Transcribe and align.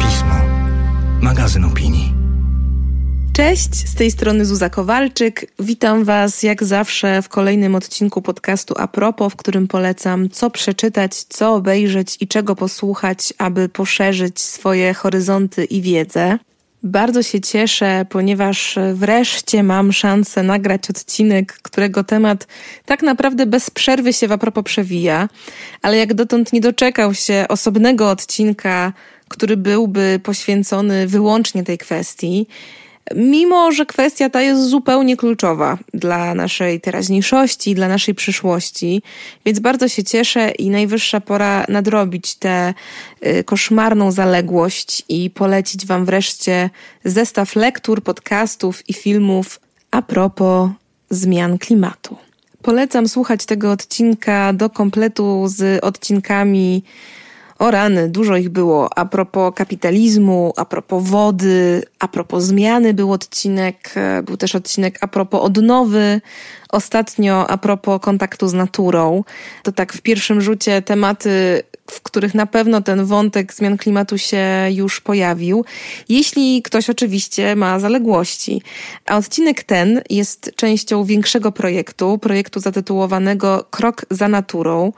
Pismo. 0.00 0.34
Magazyn 1.20 1.64
opinii. 1.64 2.12
Cześć, 3.32 3.74
z 3.74 3.94
tej 3.94 4.10
strony 4.10 4.44
Zuza 4.44 4.70
Kowalczyk. 4.70 5.52
Witam 5.58 6.04
Was 6.04 6.42
jak 6.42 6.64
zawsze 6.64 7.22
w 7.22 7.28
kolejnym 7.28 7.74
odcinku 7.74 8.22
podcastu 8.22 8.74
Apropo, 8.78 9.30
w 9.30 9.36
którym 9.36 9.68
polecam 9.68 10.30
co 10.30 10.50
przeczytać, 10.50 11.14
co 11.14 11.54
obejrzeć 11.54 12.16
i 12.20 12.28
czego 12.28 12.56
posłuchać, 12.56 13.34
aby 13.38 13.68
poszerzyć 13.68 14.40
swoje 14.40 14.94
horyzonty 14.94 15.64
i 15.64 15.82
wiedzę. 15.82 16.38
Bardzo 16.84 17.22
się 17.22 17.40
cieszę, 17.40 18.06
ponieważ 18.08 18.78
wreszcie 18.94 19.62
mam 19.62 19.92
szansę 19.92 20.42
nagrać 20.42 20.90
odcinek, 20.90 21.52
którego 21.62 22.04
temat 22.04 22.46
tak 22.86 23.02
naprawdę 23.02 23.46
bez 23.46 23.70
przerwy 23.70 24.12
się 24.12 24.28
w 24.28 24.32
apropo 24.32 24.62
przewija, 24.62 25.28
ale 25.82 25.96
jak 25.96 26.14
dotąd 26.14 26.52
nie 26.52 26.60
doczekał 26.60 27.14
się 27.14 27.44
osobnego 27.48 28.10
odcinka, 28.10 28.92
który 29.28 29.56
byłby 29.56 30.20
poświęcony 30.22 31.06
wyłącznie 31.06 31.64
tej 31.64 31.78
kwestii 31.78 32.46
mimo 33.14 33.72
że 33.72 33.86
kwestia 33.86 34.30
ta 34.30 34.42
jest 34.42 34.68
zupełnie 34.68 35.16
kluczowa 35.16 35.78
dla 35.94 36.34
naszej 36.34 36.80
teraźniejszości, 36.80 37.74
dla 37.74 37.88
naszej 37.88 38.14
przyszłości, 38.14 39.02
więc 39.46 39.58
bardzo 39.58 39.88
się 39.88 40.04
cieszę 40.04 40.50
i 40.50 40.70
najwyższa 40.70 41.20
pora 41.20 41.64
nadrobić 41.68 42.34
tę 42.34 42.74
y, 43.26 43.44
koszmarną 43.44 44.12
zaległość 44.12 45.02
i 45.08 45.30
polecić 45.30 45.86
Wam 45.86 46.04
wreszcie 46.04 46.70
zestaw 47.04 47.56
lektur, 47.56 48.02
podcastów 48.02 48.88
i 48.88 48.92
filmów 48.92 49.60
a 49.90 50.02
propos 50.02 50.70
zmian 51.10 51.58
klimatu. 51.58 52.16
Polecam 52.62 53.08
słuchać 53.08 53.46
tego 53.46 53.72
odcinka 53.72 54.52
do 54.52 54.70
kompletu 54.70 55.44
z 55.48 55.84
odcinkami 55.84 56.82
o 57.58 57.70
rany, 57.70 58.08
dużo 58.08 58.36
ich 58.36 58.48
było. 58.48 58.98
A 58.98 59.04
propos 59.04 59.54
kapitalizmu, 59.54 60.52
a 60.56 60.64
propos 60.64 61.04
wody, 61.04 61.82
a 61.98 62.08
propos 62.08 62.44
zmiany 62.44 62.94
był 62.94 63.12
odcinek, 63.12 63.92
e, 63.96 64.22
był 64.22 64.36
też 64.36 64.54
odcinek 64.54 64.98
a 65.00 65.08
propos 65.08 65.40
odnowy, 65.40 66.20
ostatnio 66.74 67.50
a 67.50 67.58
propos 67.58 68.00
kontaktu 68.00 68.48
z 68.48 68.52
naturą. 68.52 69.24
To 69.62 69.72
tak 69.72 69.92
w 69.92 70.00
pierwszym 70.00 70.40
rzucie 70.40 70.82
tematy 70.82 71.62
w 71.90 72.02
których 72.02 72.34
na 72.34 72.46
pewno 72.46 72.82
ten 72.82 73.04
wątek 73.04 73.54
zmian 73.54 73.76
klimatu 73.76 74.18
się 74.18 74.46
już 74.70 75.00
pojawił, 75.00 75.64
jeśli 76.08 76.62
ktoś 76.62 76.90
oczywiście 76.90 77.56
ma 77.56 77.78
zaległości. 77.78 78.62
A 79.06 79.16
odcinek 79.16 79.62
ten 79.62 80.02
jest 80.10 80.52
częścią 80.56 81.04
większego 81.04 81.52
projektu, 81.52 82.18
projektu 82.18 82.60
zatytułowanego 82.60 83.64
Krok 83.70 84.06
za 84.10 84.28
naturą, 84.28 84.92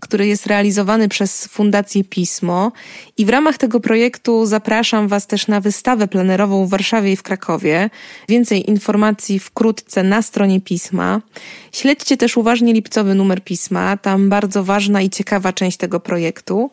który 0.00 0.26
jest 0.26 0.46
realizowany 0.46 1.08
przez 1.08 1.46
Fundację 1.46 2.04
Pismo. 2.04 2.72
I 3.18 3.26
w 3.26 3.28
ramach 3.28 3.58
tego 3.58 3.80
projektu 3.80 4.46
zapraszam 4.46 5.08
Was 5.08 5.26
też 5.26 5.48
na 5.48 5.60
wystawę 5.60 6.08
plenerową 6.08 6.66
w 6.66 6.70
Warszawie 6.70 7.12
i 7.12 7.16
w 7.16 7.22
Krakowie. 7.22 7.90
Więcej 8.28 8.70
informacji 8.70 9.38
wkrótce 9.38 10.02
na 10.02 10.22
stronie 10.22 10.60
Pisma. 10.60 11.11
Śledźcie 11.72 12.16
też 12.16 12.36
uważnie 12.36 12.72
lipcowy 12.72 13.14
numer 13.14 13.44
Pisma, 13.44 13.96
tam 13.96 14.28
bardzo 14.28 14.64
ważna 14.64 15.02
i 15.02 15.10
ciekawa 15.10 15.52
część 15.52 15.76
tego 15.76 16.00
projektu. 16.00 16.70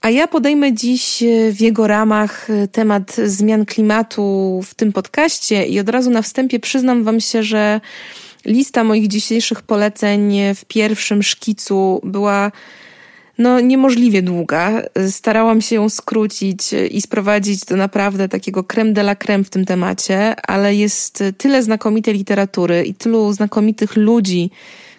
A 0.00 0.10
ja 0.10 0.28
podejmę 0.28 0.72
dziś 0.72 1.22
e, 1.22 1.52
w 1.52 1.60
jego 1.60 1.86
ramach 1.86 2.50
e, 2.50 2.68
temat 2.68 3.16
zmian 3.24 3.66
klimatu 3.66 4.60
w 4.64 4.74
tym 4.74 4.92
podcaście 4.92 5.66
i 5.66 5.80
od 5.80 5.88
razu 5.88 6.10
na 6.10 6.22
wstępie 6.22 6.60
przyznam 6.60 7.04
Wam 7.04 7.20
się, 7.20 7.42
że 7.42 7.80
lista 8.44 8.84
moich 8.84 9.08
dzisiejszych 9.08 9.62
poleceń 9.62 10.34
w 10.54 10.64
pierwszym 10.64 11.22
szkicu 11.22 12.00
była 12.04 12.52
no, 13.38 13.60
niemożliwie 13.60 14.22
długa. 14.22 14.82
Starałam 15.10 15.60
się 15.60 15.76
ją 15.76 15.88
skrócić 15.88 16.72
i 16.90 17.02
sprowadzić 17.02 17.64
do 17.64 17.76
naprawdę 17.76 18.28
takiego 18.28 18.64
creme 18.64 18.92
de 18.92 19.00
la 19.00 19.14
creme 19.14 19.44
w 19.44 19.50
tym 19.50 19.64
temacie, 19.64 20.40
ale 20.40 20.74
jest 20.74 21.24
tyle 21.38 21.62
znakomitej 21.62 22.14
literatury 22.14 22.84
i 22.84 22.94
tylu 22.94 23.32
znakomitych 23.32 23.96
ludzi, 23.96 24.50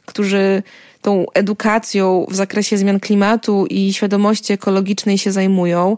którzy 0.06 0.63
tą 1.01 1.25
edukacją 1.34 2.25
w 2.29 2.35
zakresie 2.35 2.78
zmian 2.78 3.00
klimatu 3.00 3.66
i 3.69 3.94
świadomości 3.94 4.53
ekologicznej 4.53 5.17
się 5.17 5.31
zajmują, 5.31 5.97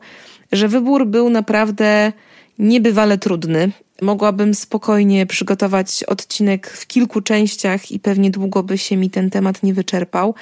że 0.52 0.68
wybór 0.68 1.06
był 1.06 1.30
naprawdę 1.30 2.12
niebywale 2.59 3.18
trudny. 3.18 3.72
Mogłabym 4.02 4.56
spokojnie 4.56 5.25
przygotować 5.25 6.04
odcinek 6.04 6.68
w 6.68 6.88
kilku 6.88 7.22
częściach 7.22 7.92
i 7.92 8.00
pewnie 8.00 8.31
długo 8.31 8.64
by 8.64 8.78
się 8.78 8.98
mi 8.98 9.09
ten 9.09 9.30
temat 9.30 9.64
nie 9.64 9.74
wyczerpał, 9.74 10.36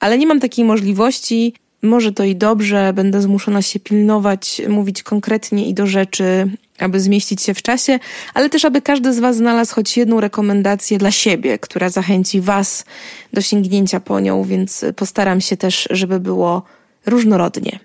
ale 0.00 0.18
nie 0.18 0.26
mam 0.26 0.40
takiej 0.40 0.64
możliwości. 0.64 1.54
Może 1.82 2.12
to 2.12 2.24
i 2.24 2.36
dobrze, 2.36 2.92
będę 2.94 3.22
zmuszona 3.22 3.62
się 3.62 3.80
pilnować, 3.80 4.62
mówić 4.68 5.02
konkretnie 5.02 5.66
i 5.66 5.74
do 5.74 5.86
rzeczy, 5.86 6.50
aby 6.78 7.00
zmieścić 7.00 7.42
się 7.42 7.54
w 7.54 7.62
czasie, 7.62 7.98
ale 8.34 8.50
też 8.50 8.64
aby 8.64 8.82
każdy 8.82 9.12
z 9.12 9.18
Was 9.18 9.36
znalazł 9.36 9.74
choć 9.74 9.96
jedną 9.96 10.20
rekomendację 10.20 10.98
dla 10.98 11.10
siebie, 11.10 11.58
która 11.58 11.88
zachęci 11.88 12.40
Was 12.40 12.84
do 13.32 13.40
sięgnięcia 13.40 14.00
po 14.00 14.20
nią, 14.20 14.44
więc 14.44 14.84
postaram 14.96 15.40
się 15.40 15.56
też, 15.56 15.88
żeby 15.90 16.20
było 16.20 16.62
różnorodnie. 17.06 17.78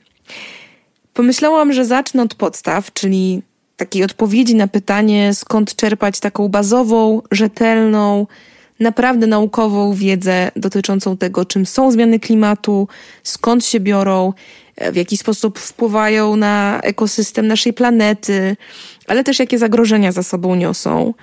Pomyślałam, 1.13 1.73
że 1.73 1.85
zacznę 1.85 2.23
od 2.23 2.35
podstaw, 2.35 2.93
czyli 2.93 3.41
takiej 3.77 4.03
odpowiedzi 4.03 4.55
na 4.55 4.67
pytanie, 4.67 5.33
skąd 5.33 5.75
czerpać 5.75 6.19
taką 6.19 6.47
bazową, 6.47 7.21
rzetelną, 7.31 8.27
naprawdę 8.79 9.27
naukową 9.27 9.93
wiedzę 9.93 10.51
dotyczącą 10.55 11.17
tego, 11.17 11.45
czym 11.45 11.65
są 11.65 11.91
zmiany 11.91 12.19
klimatu, 12.19 12.87
skąd 13.23 13.65
się 13.65 13.79
biorą, 13.79 14.33
w 14.91 14.95
jaki 14.95 15.17
sposób 15.17 15.59
wpływają 15.59 16.35
na 16.35 16.79
ekosystem 16.83 17.47
naszej 17.47 17.73
planety, 17.73 18.57
ale 19.07 19.23
też 19.23 19.39
jakie 19.39 19.57
zagrożenia 19.57 20.11
za 20.11 20.23
sobą 20.23 20.55
niosą. 20.55 21.13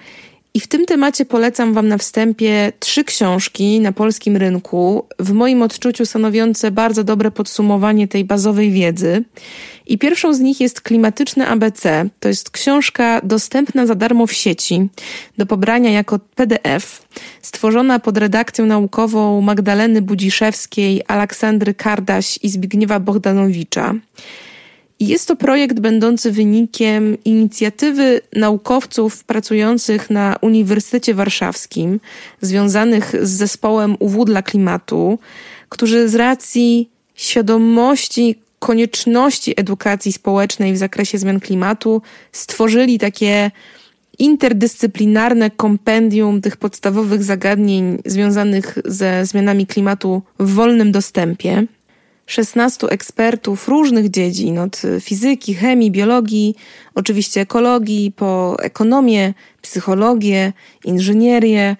I 0.55 0.61
w 0.61 0.67
tym 0.67 0.87
temacie 0.87 1.25
polecam 1.25 1.75
Wam 1.75 1.89
na 1.89 1.99
wstępie 1.99 2.73
trzy 2.79 3.05
książki 3.05 3.81
na 3.81 3.93
polskim 3.93 4.37
rynku, 4.37 5.07
w 5.19 5.33
moim 5.33 5.63
odczuciu 5.63 6.07
stanowiące 6.07 6.71
bardzo 6.71 7.05
dobre 7.05 7.31
podsumowanie 7.31 8.09
tej 8.09 8.25
bazowej 8.25 8.71
wiedzy. 8.71 9.25
I 9.87 9.99
pierwszą 9.99 10.35
z 10.35 10.41
nich 10.41 10.61
jest 10.61 10.81
Klimatyczne 10.81 11.47
ABC. 11.49 12.09
To 12.21 12.29
jest 12.29 12.51
książka 12.51 13.21
dostępna 13.25 13.87
za 13.87 13.95
darmo 13.95 14.27
w 14.27 14.33
sieci, 14.33 14.89
do 15.39 15.47
pobrania 15.47 15.91
jako 15.91 16.19
PDF, 16.19 17.07
stworzona 17.43 17.99
pod 17.99 18.19
redakcją 18.19 18.67
naukową 18.67 19.41
Magdaleny 19.41 20.03
Budziszewskiej, 20.03 21.03
Aleksandry 21.09 21.75
Kardaś 21.75 22.39
i 22.43 22.49
Zbigniewa 22.49 23.01
Bogdanowicza. 23.01 23.95
Jest 25.01 25.29
to 25.29 25.37
projekt 25.37 25.81
będący 25.81 26.33
wynikiem 26.33 27.25
inicjatywy 27.25 28.21
naukowców 28.37 29.25
pracujących 29.25 30.11
na 30.11 30.37
Uniwersytecie 30.41 31.15
Warszawskim, 31.15 32.01
związanych 32.41 33.15
z 33.23 33.31
zespołem 33.31 33.97
UW 33.99 34.25
dla 34.25 34.43
klimatu, 34.43 35.19
którzy 35.69 36.09
z 36.09 36.15
racji 36.15 36.91
świadomości 37.15 38.39
konieczności 38.59 39.61
edukacji 39.61 40.13
społecznej 40.13 40.73
w 40.73 40.77
zakresie 40.77 41.19
zmian 41.19 41.41
klimatu 41.41 42.03
stworzyli 42.33 42.99
takie 42.99 43.51
interdyscyplinarne 44.19 45.51
kompendium 45.51 46.41
tych 46.41 46.57
podstawowych 46.57 47.25
zagadnień 47.25 47.99
związanych 48.05 48.79
ze 48.85 49.27
zmianami 49.27 49.67
klimatu 49.67 50.23
w 50.39 50.55
wolnym 50.55 50.93
dostępie. 50.93 51.67
16 52.31 52.87
ekspertów 52.87 53.69
różnych 53.69 54.11
dziedzin, 54.11 54.59
od 54.59 54.83
fizyki, 55.01 55.55
chemii, 55.55 55.91
biologii, 55.91 56.55
oczywiście 56.95 57.41
ekologii, 57.41 58.13
po 58.13 58.57
ekonomię, 58.63 59.35
psychologię, 59.63 60.53
inżynierię. 60.85 61.77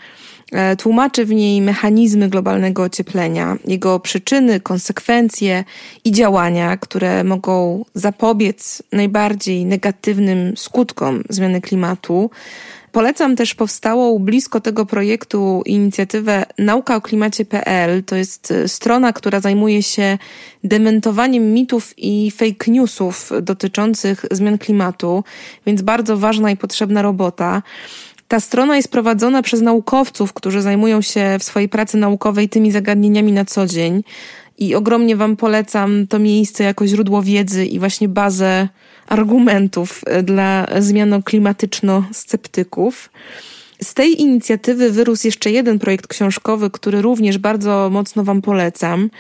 E, 0.53 0.77
tłumaczy 0.77 1.25
w 1.25 1.31
niej 1.31 1.63
mechanizmy 1.63 2.29
globalnego 2.29 2.83
ocieplenia, 2.83 3.57
jego 3.65 4.01
przyczyny, 4.01 4.61
konsekwencje 4.61 5.65
i 6.05 6.13
działania, 6.13 6.77
które 6.77 7.25
mogą 7.25 7.85
zapobiec 7.95 8.83
najbardziej 8.93 9.67
negatywnym 9.67 10.57
skutkom 10.57 11.23
zmiany 11.29 11.61
klimatu 11.61 12.31
Polecam 12.93 13.37
też 13.37 13.55
powstałą 13.55 14.19
blisko 14.19 14.61
tego 14.61 14.87
projektu 14.87 15.63
inicjatywę 15.67 16.47
Nauka 16.59 16.97
o 16.97 17.01
Klimacie.pl. 17.01 18.05
To 18.05 18.17
jest 18.17 18.51
e, 18.51 18.69
strona, 18.69 19.13
która 19.13 19.41
zajmuje 19.41 19.83
się 19.83 20.19
dementowaniem 20.65 21.53
mitów 21.53 21.95
i 21.97 22.31
fake 22.31 22.71
newsów 22.71 23.31
dotyczących 23.43 24.25
zmian 24.31 24.59
klimatu, 24.59 25.25
więc 25.67 25.83
bardzo 25.83 26.17
ważna 26.17 26.51
i 26.51 26.57
potrzebna 26.57 27.03
robota. 27.03 27.63
Ta 28.29 28.41
strona 28.41 28.77
jest 28.77 28.91
prowadzona 28.91 29.43
przez 29.43 29.61
naukowców, 29.61 30.33
którzy 30.33 30.63
zajmują 30.63 31.03
się 31.03 31.37
w 31.41 31.45
swojej 31.45 31.69
pracy 31.69 31.97
naukowej 31.97 32.49
tymi 32.49 32.73
zagadnieniami 32.73 33.33
na 33.33 33.45
co 33.45 33.67
dzień. 33.67 34.03
I 34.59 34.75
ogromnie 34.75 35.17
Wam 35.17 35.37
polecam 35.37 36.07
to 36.07 36.19
miejsce 36.19 36.65
jako 36.65 36.87
źródło 36.87 37.23
wiedzy 37.23 37.67
i 37.67 37.79
właśnie 37.79 38.09
bazę 38.09 38.69
argumentów 39.11 40.03
e, 40.07 40.23
dla 40.23 40.67
zmianoklimatyczno-sceptyków. 40.79 43.11
Z 43.83 43.95
tej 43.95 44.21
inicjatywy 44.21 44.91
wyrósł 44.91 45.27
jeszcze 45.27 45.51
jeden 45.51 45.79
projekt 45.79 46.07
książkowy, 46.07 46.71
który 46.71 47.03
również 47.03 47.39
bardzo 47.39 47.89
mocno 47.93 48.25
Wam 48.25 48.43
polecam. 48.43 49.11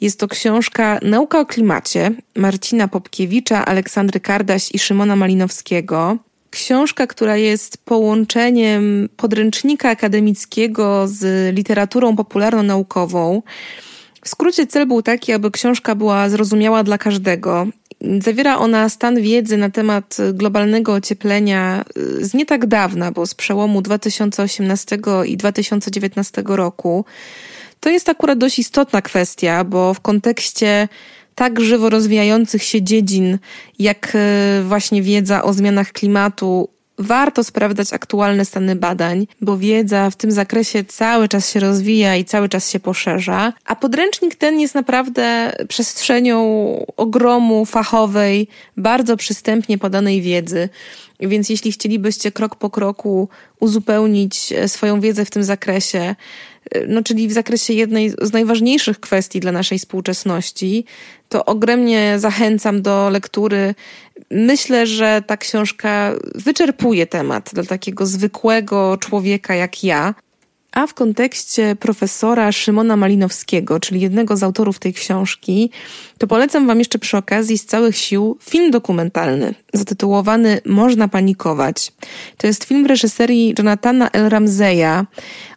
Jest 0.00 0.20
to 0.20 0.28
książka 0.28 0.98
Nauka 1.02 1.40
o 1.40 1.46
klimacie 1.46 2.10
Marcina 2.36 2.88
Popkiewicza, 2.88 3.66
Aleksandry 3.66 4.20
Kardaś 4.20 4.74
i 4.74 4.78
Szymona 4.78 5.16
Malinowskiego. 5.16 6.16
Książka, 6.50 7.06
która 7.06 7.36
jest 7.36 7.84
połączeniem 7.84 9.08
podręcznika 9.16 9.90
akademickiego 9.90 11.08
z 11.08 11.54
literaturą 11.54 12.16
popularno-naukową. 12.16 13.42
W 14.24 14.28
skrócie 14.28 14.66
cel 14.66 14.86
był 14.86 15.02
taki, 15.02 15.32
aby 15.32 15.50
książka 15.50 15.94
była 15.94 16.28
zrozumiała 16.28 16.84
dla 16.84 16.98
każdego. 16.98 17.66
Zawiera 18.22 18.58
ona 18.58 18.88
stan 18.88 19.20
wiedzy 19.20 19.56
na 19.56 19.70
temat 19.70 20.16
globalnego 20.32 20.92
ocieplenia 20.92 21.84
y, 21.98 22.26
z 22.26 22.34
nie 22.34 22.46
tak 22.46 22.66
dawna, 22.66 23.12
bo 23.12 23.26
z 23.26 23.34
przełomu 23.34 23.82
2018 23.82 24.98
i 25.26 25.36
2019 25.36 26.42
roku. 26.46 27.04
To 27.80 27.90
jest 27.90 28.08
akurat 28.08 28.38
dość 28.38 28.58
istotna 28.58 29.02
kwestia, 29.02 29.64
bo 29.64 29.94
w 29.94 30.00
kontekście 30.00 30.88
tak 31.34 31.60
żywo 31.60 31.90
rozwijających 31.90 32.62
się 32.62 32.82
dziedzin, 32.82 33.38
jak 33.78 34.12
y, 34.14 34.62
właśnie 34.64 35.02
wiedza 35.02 35.42
o 35.42 35.52
zmianach 35.52 35.92
klimatu, 35.92 36.68
warto 36.98 37.44
sprawdzać 37.44 37.92
aktualne 37.92 38.44
stany 38.44 38.76
badań, 38.76 39.26
bo 39.40 39.58
wiedza 39.58 40.10
w 40.10 40.16
tym 40.16 40.32
zakresie 40.32 40.84
cały 40.84 41.28
czas 41.28 41.50
się 41.50 41.60
rozwija 41.60 42.16
i 42.16 42.24
cały 42.24 42.48
czas 42.48 42.70
się 42.70 42.80
poszerza, 42.80 43.52
a 43.64 43.76
podręcznik 43.76 44.34
ten 44.34 44.60
jest 44.60 44.74
naprawdę 44.74 45.52
przestrzenią 45.68 46.38
ogromu 46.96 47.64
fachowej, 47.64 48.48
bardzo 48.76 49.16
przystępnie 49.16 49.78
podanej 49.78 50.22
wiedzy. 50.22 50.68
Więc 51.20 51.48
jeśli 51.48 51.72
chcielibyście 51.72 52.32
krok 52.32 52.56
po 52.56 52.70
kroku 52.70 53.28
uzupełnić 53.60 54.52
e, 54.52 54.68
swoją 54.68 55.00
wiedzę 55.00 55.24
w 55.24 55.30
tym 55.30 55.44
zakresie, 55.44 56.14
e, 56.70 56.86
no 56.86 57.02
czyli 57.02 57.28
w 57.28 57.32
zakresie 57.32 57.74
jednej 57.74 58.10
z 58.10 58.32
najważniejszych 58.32 59.00
kwestii 59.00 59.40
dla 59.40 59.52
naszej 59.52 59.78
współczesności, 59.78 60.84
to 61.28 61.44
ogromnie 61.44 62.18
zachęcam 62.18 62.82
do 62.82 63.10
lektury. 63.10 63.74
Myślę, 64.30 64.86
że 64.86 65.22
ta 65.26 65.36
książka 65.36 66.12
wyczerpuje 66.34 67.06
temat 67.06 67.50
dla 67.52 67.64
takiego 67.64 68.06
zwykłego 68.06 68.98
człowieka 69.00 69.54
jak 69.54 69.84
ja. 69.84 70.14
A 70.74 70.86
w 70.86 70.94
kontekście 70.94 71.76
profesora 71.76 72.52
Szymona 72.52 72.96
Malinowskiego, 72.96 73.80
czyli 73.80 74.00
jednego 74.00 74.36
z 74.36 74.42
autorów 74.42 74.78
tej 74.78 74.92
książki, 74.92 75.70
to 76.18 76.26
polecam 76.26 76.66
Wam 76.66 76.78
jeszcze 76.78 76.98
przy 76.98 77.16
okazji 77.16 77.58
z 77.58 77.66
całych 77.66 77.96
sił 77.96 78.38
film 78.40 78.70
dokumentalny 78.70 79.54
zatytułowany 79.72 80.60
Można 80.66 81.08
panikować. 81.08 81.92
To 82.36 82.46
jest 82.46 82.64
film 82.64 82.86
reżyserii 82.86 83.54
Jonathana 83.58 84.10
L. 84.10 84.28
Ramseya 84.28 85.06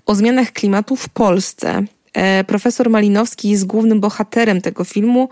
o 0.05 0.15
zmianach 0.15 0.51
klimatu 0.51 0.95
w 0.95 1.09
Polsce. 1.09 1.83
E, 2.13 2.43
profesor 2.43 2.89
Malinowski 2.89 3.49
jest 3.49 3.65
głównym 3.65 3.99
bohaterem 3.99 4.61
tego 4.61 4.83
filmu, 4.83 5.29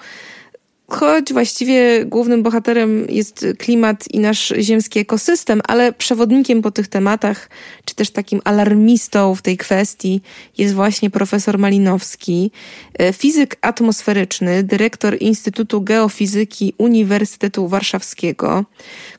choć 0.88 1.34
właściwie 1.34 2.06
głównym 2.06 2.44
bohaterem 2.44 3.06
jest 3.10 3.46
klimat 3.58 4.06
i 4.12 4.20
nasz 4.20 4.54
ziemski 4.60 5.00
ekosystem, 5.00 5.62
ale 5.68 5.94
przewodnikiem 5.94 6.62
po 6.62 6.72
tych 6.72 6.88
tematach, 6.88 7.50
czy 7.86 7.96
też 7.96 8.10
takim 8.10 8.42
alarmistą 8.44 9.36
w 9.36 9.42
tej 9.42 9.58
kwestii 9.58 10.22
jest 10.58 10.74
właśnie 10.74 11.10
profesor 11.10 11.60
Malinowski, 11.60 12.52
e, 13.00 13.14
fizyk 13.14 13.56
atmosferyczny, 13.62 14.64
dyrektor 14.64 15.18
Instytutu 15.20 15.82
Geofizyki 15.82 16.74
Uniwersytetu 16.78 17.68
Warszawskiego, 17.68 18.66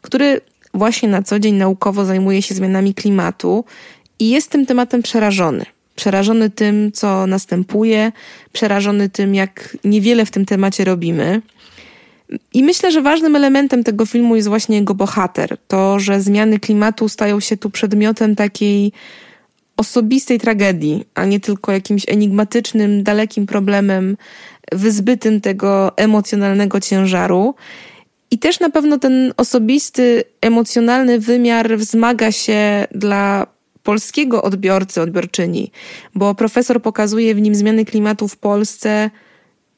który 0.00 0.40
właśnie 0.74 1.08
na 1.08 1.22
co 1.22 1.38
dzień 1.38 1.54
naukowo 1.54 2.04
zajmuje 2.04 2.42
się 2.42 2.54
zmianami 2.54 2.94
klimatu 2.94 3.64
i 4.18 4.30
jest 4.30 4.50
tym 4.50 4.66
tematem 4.66 5.02
przerażony 5.02 5.75
przerażony 5.96 6.50
tym, 6.50 6.92
co 6.92 7.26
następuje, 7.26 8.12
przerażony 8.52 9.08
tym, 9.08 9.34
jak 9.34 9.76
niewiele 9.84 10.26
w 10.26 10.30
tym 10.30 10.46
temacie 10.46 10.84
robimy. 10.84 11.42
I 12.54 12.64
myślę, 12.64 12.92
że 12.92 13.02
ważnym 13.02 13.36
elementem 13.36 13.84
tego 13.84 14.06
filmu 14.06 14.36
jest 14.36 14.48
właśnie 14.48 14.76
jego 14.76 14.94
bohater. 14.94 15.56
To, 15.68 16.00
że 16.00 16.20
zmiany 16.20 16.58
klimatu 16.58 17.08
stają 17.08 17.40
się 17.40 17.56
tu 17.56 17.70
przedmiotem 17.70 18.36
takiej 18.36 18.92
osobistej 19.76 20.40
tragedii, 20.40 21.04
a 21.14 21.24
nie 21.24 21.40
tylko 21.40 21.72
jakimś 21.72 22.02
enigmatycznym, 22.08 23.02
dalekim 23.02 23.46
problemem 23.46 24.16
wyzbytym 24.72 25.40
tego 25.40 25.96
emocjonalnego 25.96 26.80
ciężaru. 26.80 27.54
I 28.30 28.38
też 28.38 28.60
na 28.60 28.70
pewno 28.70 28.98
ten 28.98 29.32
osobisty, 29.36 30.24
emocjonalny 30.40 31.18
wymiar 31.18 31.76
wzmaga 31.76 32.32
się 32.32 32.86
dla 32.94 33.46
polskiego 33.86 34.42
odbiorcy, 34.42 35.00
odbiorczyni, 35.00 35.70
bo 36.14 36.34
profesor 36.34 36.82
pokazuje 36.82 37.34
w 37.34 37.40
nim 37.40 37.54
zmiany 37.54 37.84
klimatu 37.84 38.28
w 38.28 38.36
Polsce 38.36 39.10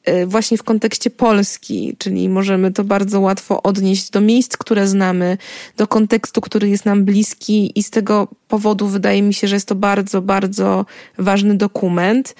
Y, 0.07 0.25
właśnie 0.25 0.57
w 0.57 0.63
kontekście 0.63 1.09
Polski, 1.09 1.95
czyli 1.97 2.29
możemy 2.29 2.71
to 2.71 2.83
bardzo 2.83 3.19
łatwo 3.19 3.63
odnieść 3.63 4.09
do 4.09 4.21
miejsc, 4.21 4.57
które 4.57 4.87
znamy, 4.87 5.37
do 5.77 5.87
kontekstu, 5.87 6.41
który 6.41 6.69
jest 6.69 6.85
nam 6.85 7.05
bliski 7.05 7.79
i 7.79 7.83
z 7.83 7.89
tego 7.89 8.27
powodu 8.47 8.87
wydaje 8.87 9.21
mi 9.21 9.33
się, 9.33 9.47
że 9.47 9.55
jest 9.55 9.67
to 9.67 9.75
bardzo, 9.75 10.21
bardzo 10.21 10.85
ważny 11.17 11.57
dokument. 11.57 12.35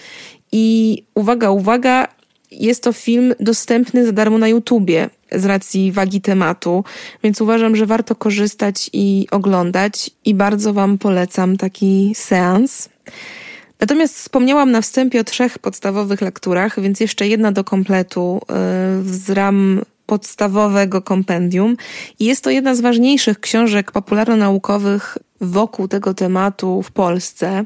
I 0.52 1.04
uwaga, 1.16 1.50
uwaga, 1.52 2.08
jest 2.52 2.84
to 2.84 2.94
film 2.94 3.34
dostępny 3.40 4.06
za 4.06 4.12
darmo 4.12 4.38
na 4.38 4.48
YouTubie 4.48 5.10
z 5.32 5.46
racji 5.46 5.92
wagi 5.92 6.22
tematu, 6.22 6.84
więc 7.24 7.42
uważam, 7.42 7.76
że 7.76 7.86
warto 7.86 8.16
korzystać 8.16 8.90
i 8.94 9.28
oglądać 9.32 10.12
i 10.26 10.34
bardzo 10.34 10.74
Wam 10.74 10.98
polecam 10.98 11.58
taki 11.58 12.14
seans. 12.16 12.90
Natomiast 13.80 14.16
wspomniałam 14.16 14.72
na 14.72 14.82
wstępie 14.82 15.20
o 15.20 15.24
trzech 15.24 15.60
podstawowych 15.60 16.22
lekturach, 16.22 16.82
więc 16.82 17.00
jeszcze 17.00 17.28
jedna 17.28 17.52
do 17.52 17.64
kompletu 17.64 18.42
y, 18.42 19.14
z 19.14 19.30
ram 19.30 19.82
podstawowego 20.06 21.02
kompendium. 21.02 21.78
I 22.20 22.26
jest 22.26 22.44
to 22.44 22.50
jedna 22.50 22.76
z 22.76 22.82
ważniejszych 22.82 23.40
książek 23.40 23.92
popularno-naukowych 23.92 25.18
wokół 25.42 25.88
tego 25.88 26.14
tematu 26.14 26.82
w 26.82 26.92
Polsce. 26.92 27.66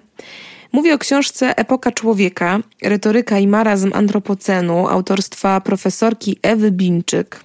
Mówię 0.73 0.93
o 0.93 0.97
książce 0.97 1.57
Epoka 1.57 1.91
Człowieka, 1.91 2.59
retoryka 2.83 3.39
i 3.39 3.47
marazm 3.47 3.91
antropocenu 3.93 4.87
autorstwa 4.87 5.61
profesorki 5.61 6.37
Ewy 6.41 6.71
Binczyk. 6.71 7.43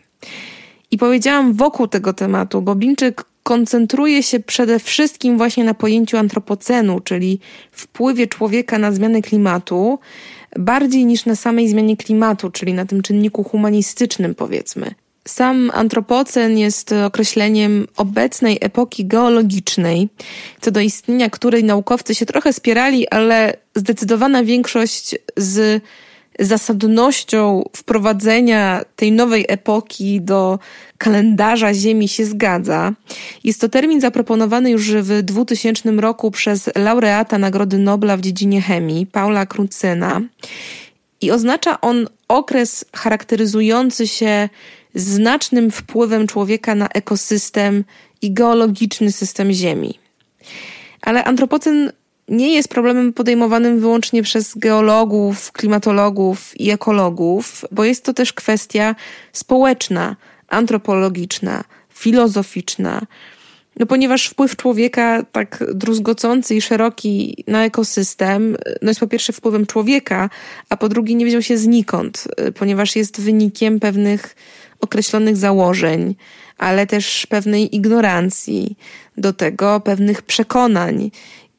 I 0.91 0.99
powiedziałam 0.99 1.53
wokół 1.53 1.89
tego 1.89 2.13
tematu, 2.13 2.63
bo 2.63 2.75
Binczyk 2.75 3.25
koncentruje 3.43 4.23
się 4.23 4.41
przede 4.41 4.79
wszystkim 4.79 5.37
właśnie 5.37 5.65
na 5.65 5.75
pojęciu 5.75 6.17
antropocenu, 6.17 7.01
czyli 7.01 7.41
wpływie 7.73 8.27
człowieka 8.27 8.79
na 8.79 8.93
zmianę 8.93 9.23
klimatu, 9.23 9.99
bardziej 10.57 11.07
niż 11.07 11.27
na 11.27 11.37
samej 11.37 11.69
zmianie 11.69 11.97
klimatu, 11.97 12.51
czyli 12.51 12.75
na 12.75 12.87
tym 12.87 13.03
czynniku 13.03 13.45
humanistycznym, 13.45 14.35
powiedzmy. 14.35 14.95
Sam 15.29 15.71
antropocen 15.75 16.59
jest 16.59 16.93
określeniem 16.93 17.87
obecnej 17.97 18.59
epoki 18.61 19.07
geologicznej, 19.07 20.09
co 20.61 20.71
do 20.71 20.81
istnienia 20.81 21.31
której 21.31 21.65
naukowcy 21.65 22.15
się 22.15 22.27
trochę 22.27 22.53
spierali, 22.53 23.09
ale 23.09 23.57
zdecydowana 23.75 24.45
większość 24.45 25.15
z 25.37 25.83
zasadnością 26.39 27.65
wprowadzenia 27.77 28.85
tej 28.97 29.13
nowej 29.13 29.45
epoki 29.49 30.21
do 30.21 30.59
kalendarza 30.99 31.75
Ziemi 31.75 32.09
się 32.09 32.25
zgadza. 32.25 32.93
Jest 33.45 33.61
to 33.61 33.69
termin 33.69 34.01
zaproponowany 34.01 34.71
już 34.71 34.93
w 34.93 35.23
2000 35.23 35.91
roku 35.91 36.31
przez 36.31 36.71
laureata 36.77 37.39
Nagrody 37.39 37.79
Nobla 37.79 38.17
w 38.17 38.21
dziedzinie 38.21 38.63
chemii, 38.63 39.07
Paula 39.07 39.47
Crutzena. 39.47 40.21
I 41.21 41.31
oznacza 41.31 41.81
on 41.81 42.09
okres 42.29 42.85
charakteryzujący 42.95 44.07
się 44.07 44.49
znacznym 45.01 45.71
wpływem 45.71 46.27
człowieka 46.27 46.75
na 46.75 46.89
ekosystem 46.89 47.85
i 48.23 48.33
geologiczny 48.33 49.13
system 49.13 49.53
Ziemi. 49.53 49.99
Ale 51.03 51.25
antropocen 51.25 51.93
nie 52.29 52.55
jest 52.55 52.69
problemem 52.69 53.13
podejmowanym 53.13 53.81
wyłącznie 53.81 54.23
przez 54.23 54.59
geologów, 54.59 55.53
klimatologów 55.53 56.61
i 56.61 56.71
ekologów, 56.71 57.65
bo 57.71 57.85
jest 57.85 58.05
to 58.05 58.15
też 58.15 58.33
kwestia 58.33 58.95
społeczna, 59.33 60.17
antropologiczna, 60.49 61.65
filozoficzna. 61.95 63.03
No 63.79 63.87
ponieważ 63.87 64.27
wpływ 64.27 64.57
człowieka 64.57 65.23
tak 65.33 65.65
druzgocący 65.75 66.55
i 66.55 66.61
szeroki 66.61 67.45
na 67.47 67.65
ekosystem, 67.65 68.57
no 68.83 68.89
jest 68.91 69.01
po 69.01 69.07
pierwsze 69.07 69.33
wpływem 69.33 69.67
człowieka, 69.67 70.31
a 70.69 70.77
po 70.77 70.89
drugie 70.89 71.15
nie 71.15 71.27
wziął 71.27 71.43
się 71.43 71.59
znikąd, 71.59 72.29
ponieważ 72.59 72.97
jest 72.97 73.21
wynikiem 73.21 73.81
pewnych 73.81 74.37
określonych 74.81 75.37
założeń, 75.37 76.15
ale 76.59 76.87
też 76.87 77.27
pewnej 77.27 77.77
ignorancji, 77.77 78.77
do 79.17 79.33
tego 79.33 79.81
pewnych 79.81 80.23
przekonań 80.23 81.11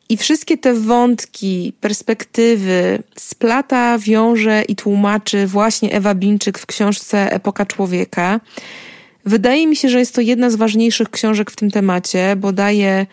i 0.09 0.17
wszystkie 0.17 0.57
te 0.57 0.73
wątki, 0.73 1.73
perspektywy 1.81 3.03
splata, 3.17 3.99
wiąże 3.99 4.63
i 4.67 4.75
tłumaczy 4.75 5.47
właśnie 5.47 5.91
Ewa 5.91 6.15
Binczyk 6.15 6.59
w 6.59 6.65
książce 6.65 7.31
Epoka 7.31 7.65
Człowieka. 7.65 8.39
Wydaje 9.25 9.67
mi 9.67 9.75
się, 9.75 9.89
że 9.89 9.99
jest 9.99 10.15
to 10.15 10.21
jedna 10.21 10.49
z 10.49 10.55
ważniejszych 10.55 11.09
książek 11.09 11.51
w 11.51 11.55
tym 11.55 11.71
temacie, 11.71 12.35
bo 12.35 12.51
daje 12.51 13.05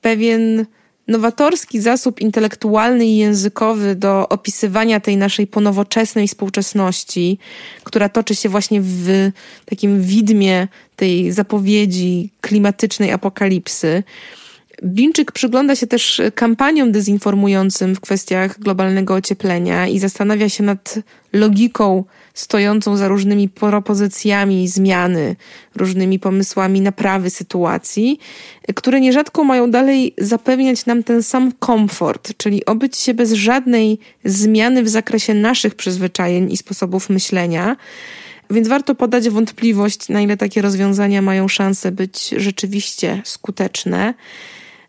pewien 0.00 0.66
nowatorski 1.08 1.80
zasób 1.80 2.20
intelektualny 2.20 3.06
i 3.06 3.16
językowy 3.16 3.94
do 3.94 4.28
opisywania 4.28 5.00
tej 5.00 5.16
naszej 5.16 5.46
ponowoczesnej 5.46 6.28
współczesności, 6.28 7.38
która 7.84 8.08
toczy 8.08 8.34
się 8.34 8.48
właśnie 8.48 8.80
w 8.82 9.30
takim 9.64 10.02
widmie 10.02 10.68
tej 10.96 11.32
zapowiedzi 11.32 12.30
klimatycznej 12.40 13.12
apokalipsy. 13.12 14.02
Binczyk 14.84 15.32
przygląda 15.32 15.76
się 15.76 15.86
też 15.86 16.22
kampaniom 16.34 16.92
dezinformującym 16.92 17.94
w 17.94 18.00
kwestiach 18.00 18.58
globalnego 18.60 19.14
ocieplenia 19.14 19.86
i 19.88 19.98
zastanawia 19.98 20.48
się 20.48 20.64
nad 20.64 20.98
logiką 21.32 22.04
stojącą 22.34 22.96
za 22.96 23.08
różnymi 23.08 23.48
propozycjami 23.48 24.68
zmiany, 24.68 25.36
różnymi 25.76 26.18
pomysłami 26.18 26.80
naprawy 26.80 27.30
sytuacji, 27.30 28.18
które 28.74 29.00
nierzadko 29.00 29.44
mają 29.44 29.70
dalej 29.70 30.14
zapewniać 30.18 30.86
nam 30.86 31.02
ten 31.02 31.22
sam 31.22 31.52
komfort, 31.52 32.32
czyli 32.36 32.64
obyć 32.64 32.96
się 32.96 33.14
bez 33.14 33.32
żadnej 33.32 33.98
zmiany 34.24 34.82
w 34.82 34.88
zakresie 34.88 35.34
naszych 35.34 35.74
przyzwyczajeń 35.74 36.52
i 36.52 36.56
sposobów 36.56 37.10
myślenia. 37.10 37.76
Więc 38.50 38.68
warto 38.68 38.94
podać 38.94 39.28
wątpliwość, 39.28 40.08
na 40.08 40.20
ile 40.20 40.36
takie 40.36 40.62
rozwiązania 40.62 41.22
mają 41.22 41.48
szansę 41.48 41.92
być 41.92 42.28
rzeczywiście 42.36 43.22
skuteczne. 43.24 44.14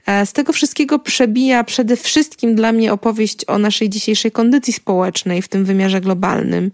E, 0.05 0.25
z 0.25 0.33
tego 0.33 0.53
wszystkiego 0.53 0.99
przebija 0.99 1.63
przede 1.63 1.95
wszystkim 1.95 2.55
dla 2.55 2.71
mnie 2.71 2.93
opowieść 2.93 3.45
o 3.47 3.57
naszej 3.57 3.89
dzisiejszej 3.89 4.31
kondycji 4.31 4.73
społecznej 4.73 5.41
w 5.41 5.47
tym 5.47 5.65
wymiarze 5.65 6.01
globalnym, 6.01 6.71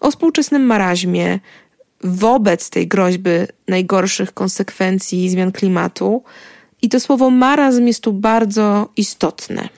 o 0.00 0.10
współczesnym 0.10 0.62
maraźmie 0.66 1.38
wobec 2.04 2.70
tej 2.70 2.88
groźby 2.88 3.30
najgorszych 3.68 4.34
konsekwencji 4.34 5.30
zmian 5.30 5.52
klimatu. 5.52 6.22
I 6.82 6.88
to 6.88 7.00
słowo 7.00 7.30
marazm 7.30 7.86
jest 7.86 8.02
tu 8.02 8.12
bardzo 8.12 8.88
istotne, 8.96 9.68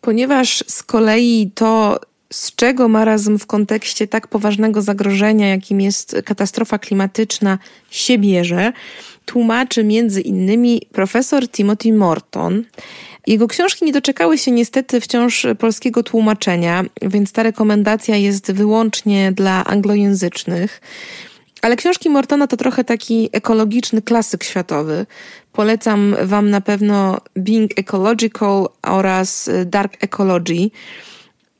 ponieważ 0.00 0.64
z 0.66 0.82
kolei 0.82 1.50
to, 1.54 2.00
z 2.32 2.54
czego 2.54 2.88
marazm 2.88 3.38
w 3.38 3.46
kontekście 3.46 4.08
tak 4.08 4.28
poważnego 4.28 4.82
zagrożenia, 4.82 5.48
jakim 5.48 5.80
jest 5.80 6.16
katastrofa 6.24 6.78
klimatyczna, 6.78 7.58
się 7.90 8.18
bierze, 8.18 8.72
tłumaczy 9.24 9.84
między 9.84 10.20
innymi 10.20 10.82
profesor 10.92 11.48
Timothy 11.48 11.92
Morton. 11.92 12.64
Jego 13.26 13.48
książki 13.48 13.84
nie 13.84 13.92
doczekały 13.92 14.38
się 14.38 14.50
niestety 14.50 15.00
wciąż 15.00 15.46
polskiego 15.58 16.02
tłumaczenia, 16.02 16.84
więc 17.02 17.32
ta 17.32 17.42
rekomendacja 17.42 18.16
jest 18.16 18.52
wyłącznie 18.52 19.32
dla 19.32 19.64
anglojęzycznych. 19.64 20.80
Ale 21.62 21.76
książki 21.76 22.10
Mortona 22.10 22.46
to 22.46 22.56
trochę 22.56 22.84
taki 22.84 23.28
ekologiczny 23.32 24.02
klasyk 24.02 24.44
światowy. 24.44 25.06
Polecam 25.52 26.16
Wam 26.22 26.50
na 26.50 26.60
pewno 26.60 27.18
Being 27.36 27.78
Ecological 27.78 28.68
oraz 28.82 29.50
Dark 29.66 30.04
Ecology. 30.04 30.70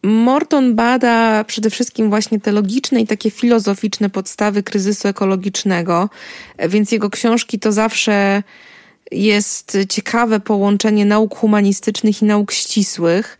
Morton 0.03 0.75
bada 0.75 1.45
przede 1.45 1.71
wszystkim 1.71 2.11
właśnie 2.11 2.41
te 2.41 2.53
logiczne 2.53 3.01
i 3.01 3.07
takie 3.07 3.31
filozoficzne 3.31 4.11
podstawy 4.11 4.63
kryzysu 4.63 5.09
ekologicznego, 5.09 6.09
więc 6.69 6.93
jego 6.93 7.11
książki 7.11 7.59
to 7.59 7.73
zawsze 7.73 8.43
jest 9.11 9.79
ciekawe 9.89 10.41
połączenie 10.41 11.05
nauk 11.05 11.37
humanistycznych 11.37 12.23
i 12.23 12.25
nauk 12.25 12.53
ścisłych, 12.53 13.39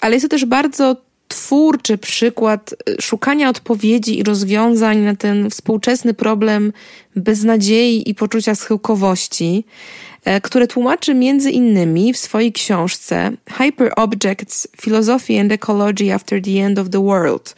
ale 0.00 0.14
jest 0.14 0.24
to 0.24 0.28
też 0.28 0.44
bardzo 0.44 0.96
twórczy 1.28 1.98
przykład 1.98 2.74
szukania 3.00 3.48
odpowiedzi 3.48 4.18
i 4.18 4.22
rozwiązań 4.22 4.98
na 4.98 5.16
ten 5.16 5.50
współczesny 5.50 6.14
problem 6.14 6.72
beznadziei 7.16 8.10
i 8.10 8.14
poczucia 8.14 8.54
schyłkowości. 8.54 9.64
E, 10.24 10.40
które 10.40 10.66
tłumaczy 10.66 11.14
między 11.14 11.50
innymi 11.50 12.12
w 12.12 12.18
swojej 12.18 12.52
książce 12.52 13.32
Hyper 13.50 13.92
Objects 13.96 14.68
Philosophy 14.80 15.40
and 15.40 15.52
Ecology 15.52 16.14
After 16.14 16.42
the 16.42 16.50
End 16.50 16.78
of 16.78 16.90
the 16.90 17.04
World, 17.04 17.56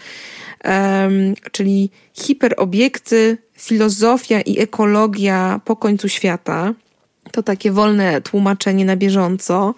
um, 0.64 1.35
czyli 1.52 1.90
hiperobiekty, 2.14 3.38
filozofia 3.58 4.40
i 4.40 4.61
ekologia 4.61 5.61
po 5.64 5.76
końcu 5.76 6.08
świata. 6.08 6.75
To 7.32 7.42
takie 7.42 7.73
wolne 7.73 8.20
tłumaczenie 8.20 8.85
na 8.85 8.96
bieżąco. 8.96 9.75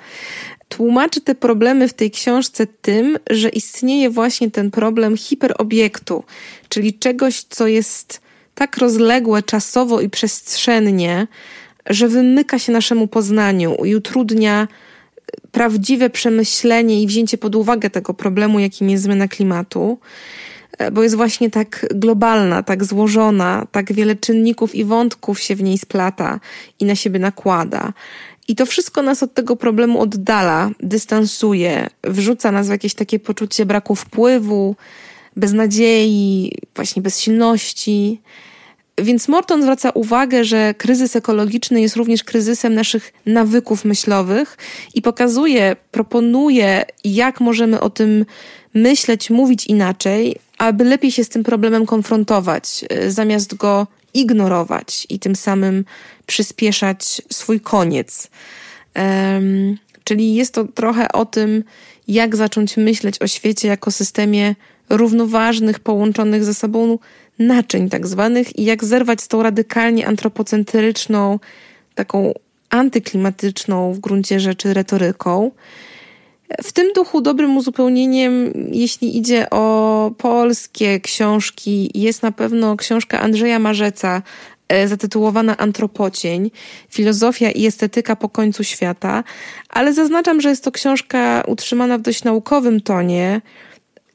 Tłumaczy 0.69 1.21
te 1.21 1.35
problemy 1.35 1.89
w 1.89 1.95
tej 1.95 2.11
książce 2.11 2.67
tym, 2.67 3.19
że 3.31 3.49
istnieje 3.49 4.11
właśnie 4.11 4.51
ten 4.51 4.71
problem 4.71 5.17
hiperobiektu, 5.17 6.25
czyli 6.69 6.99
czegoś, 6.99 7.43
co 7.43 7.67
jest 7.67 8.21
tak 8.55 8.77
rozległe 8.77 9.43
czasowo 9.43 10.01
i 10.01 10.11
przestrzennie, 10.11 11.27
że 11.89 12.09
wymyka 12.09 12.59
się 12.59 12.73
naszemu 12.73 13.07
poznaniu 13.07 13.75
i 13.85 13.97
utrudnia 13.97 14.69
prawdziwe 15.53 16.11
przemyślenie 16.11 17.03
i 17.03 17.07
wzięcie 17.07 17.39
pod 17.39 17.55
uwagę 17.55 17.91
tego 17.91 18.15
problemu, 18.15 18.59
jakim 18.59 18.91
jest 18.91 19.05
zmiana 19.05 19.29
klimatu, 19.29 19.99
e, 20.79 20.91
bo 20.91 21.03
jest 21.03 21.15
właśnie 21.15 21.51
tak 21.51 21.87
globalna, 21.95 22.63
tak 22.63 22.85
złożona, 22.85 23.67
tak 23.73 23.93
wiele 23.93 24.17
czynników 24.17 24.75
i 24.75 24.85
wątków 24.85 25.41
się 25.41 25.57
w 25.57 25.63
niej 25.63 25.79
splata 25.79 26.41
i 26.81 26.85
na 26.85 26.95
siebie 26.95 27.19
nakłada. 27.19 27.93
I 28.49 28.55
to 28.57 28.67
wszystko 28.67 29.03
nas 29.03 29.23
od 29.23 29.35
tego 29.35 29.57
problemu 29.57 30.01
oddala, 30.01 30.71
dystansuje, 30.81 31.87
wrzuca 32.05 32.53
nas 32.53 32.67
w 32.67 32.71
jakieś 32.71 32.95
takie 32.95 33.19
poczucie 33.19 33.67
braku 33.67 33.95
wpływu, 33.95 34.77
beznadziei, 35.37 36.53
właśnie 36.75 37.03
bezsilności. 37.03 38.21
Więc 39.03 39.29
Morton 39.29 39.63
zwraca 39.63 39.91
uwagę, 39.91 40.45
że 40.45 40.75
kryzys 40.75 41.17
ekologiczny 41.17 41.81
jest 41.81 41.97
również 41.97 42.25
kryzysem 42.25 42.75
naszych 42.75 43.13
nawyków 43.27 43.85
myślowych 43.85 44.59
i 44.95 45.03
pokazuje, 45.03 45.77
proponuje, 45.91 46.85
jak 47.05 47.41
możemy 47.41 47.81
o 47.81 47.91
tym 47.91 48.27
myśleć, 48.75 49.31
mówić 49.31 49.67
inaczej, 49.67 50.37
aby 50.59 50.85
lepiej 50.85 51.13
się 51.13 51.25
z 51.25 51.29
tym 51.29 51.45
problemem 51.45 51.87
konfrontować, 51.87 52.85
y, 52.93 53.11
zamiast 53.11 53.55
go 53.55 53.87
ignorować 54.15 55.07
i 55.09 55.19
tym 55.19 55.37
samym 55.37 55.85
przyspieszać 56.27 57.23
swój 57.31 57.61
koniec. 57.61 58.31
Um, 58.97 59.79
czyli 60.05 60.35
jest 60.35 60.55
to 60.55 60.65
trochę 60.65 61.13
o 61.13 61.27
tym, 61.27 61.65
jak 62.09 62.37
zacząć 62.37 62.77
myśleć 62.77 63.23
o 63.23 63.27
świecie 63.27 63.69
jako 63.69 63.91
systemie 63.91 64.55
równoważnych, 64.89 65.81
połączonych 65.81 66.45
ze 66.45 66.55
sobą 66.55 66.99
naczyń 67.39 67.89
tak 67.89 68.07
zwanych 68.07 68.59
i 68.59 68.65
jak 68.65 68.85
zerwać 68.85 69.21
z 69.21 69.29
tą 69.29 69.43
radykalnie 69.43 70.07
antropocentryczną, 70.07 71.39
taką 71.95 72.33
antyklimatyczną 72.71 73.93
w 73.93 73.99
gruncie 73.99 74.41
rzeczy 74.41 74.75
retoryką. 74.75 75.51
W 76.63 76.73
tym 76.73 76.93
duchu 76.93 77.21
dobrym 77.21 77.57
uzupełnieniem, 77.57 78.53
jeśli 78.73 79.19
idzie 79.19 79.51
o 79.51 80.11
polskie 80.19 81.01
książki, 81.01 81.91
jest 81.95 82.23
na 82.23 82.33
pewno 82.33 82.77
książka 82.77 83.21
Andrzeja 83.21 83.59
Marzeca 83.59 84.23
e, 84.69 84.89
zatytułowana 84.89 85.57
Antropocień, 85.57 86.51
filozofia 86.91 87.51
i 87.51 87.67
estetyka 87.67 88.17
po 88.17 88.29
końcu 88.29 88.65
świata, 88.65 89.25
ale 89.69 89.95
zaznaczam, 89.95 90.41
że 90.41 90.49
jest 90.49 90.65
to 90.65 90.73
książka 90.73 91.43
utrzymana 91.47 91.99
w 91.99 92.03
dość 92.03 92.25
naukowym 92.25 92.81
tonie, 92.81 93.41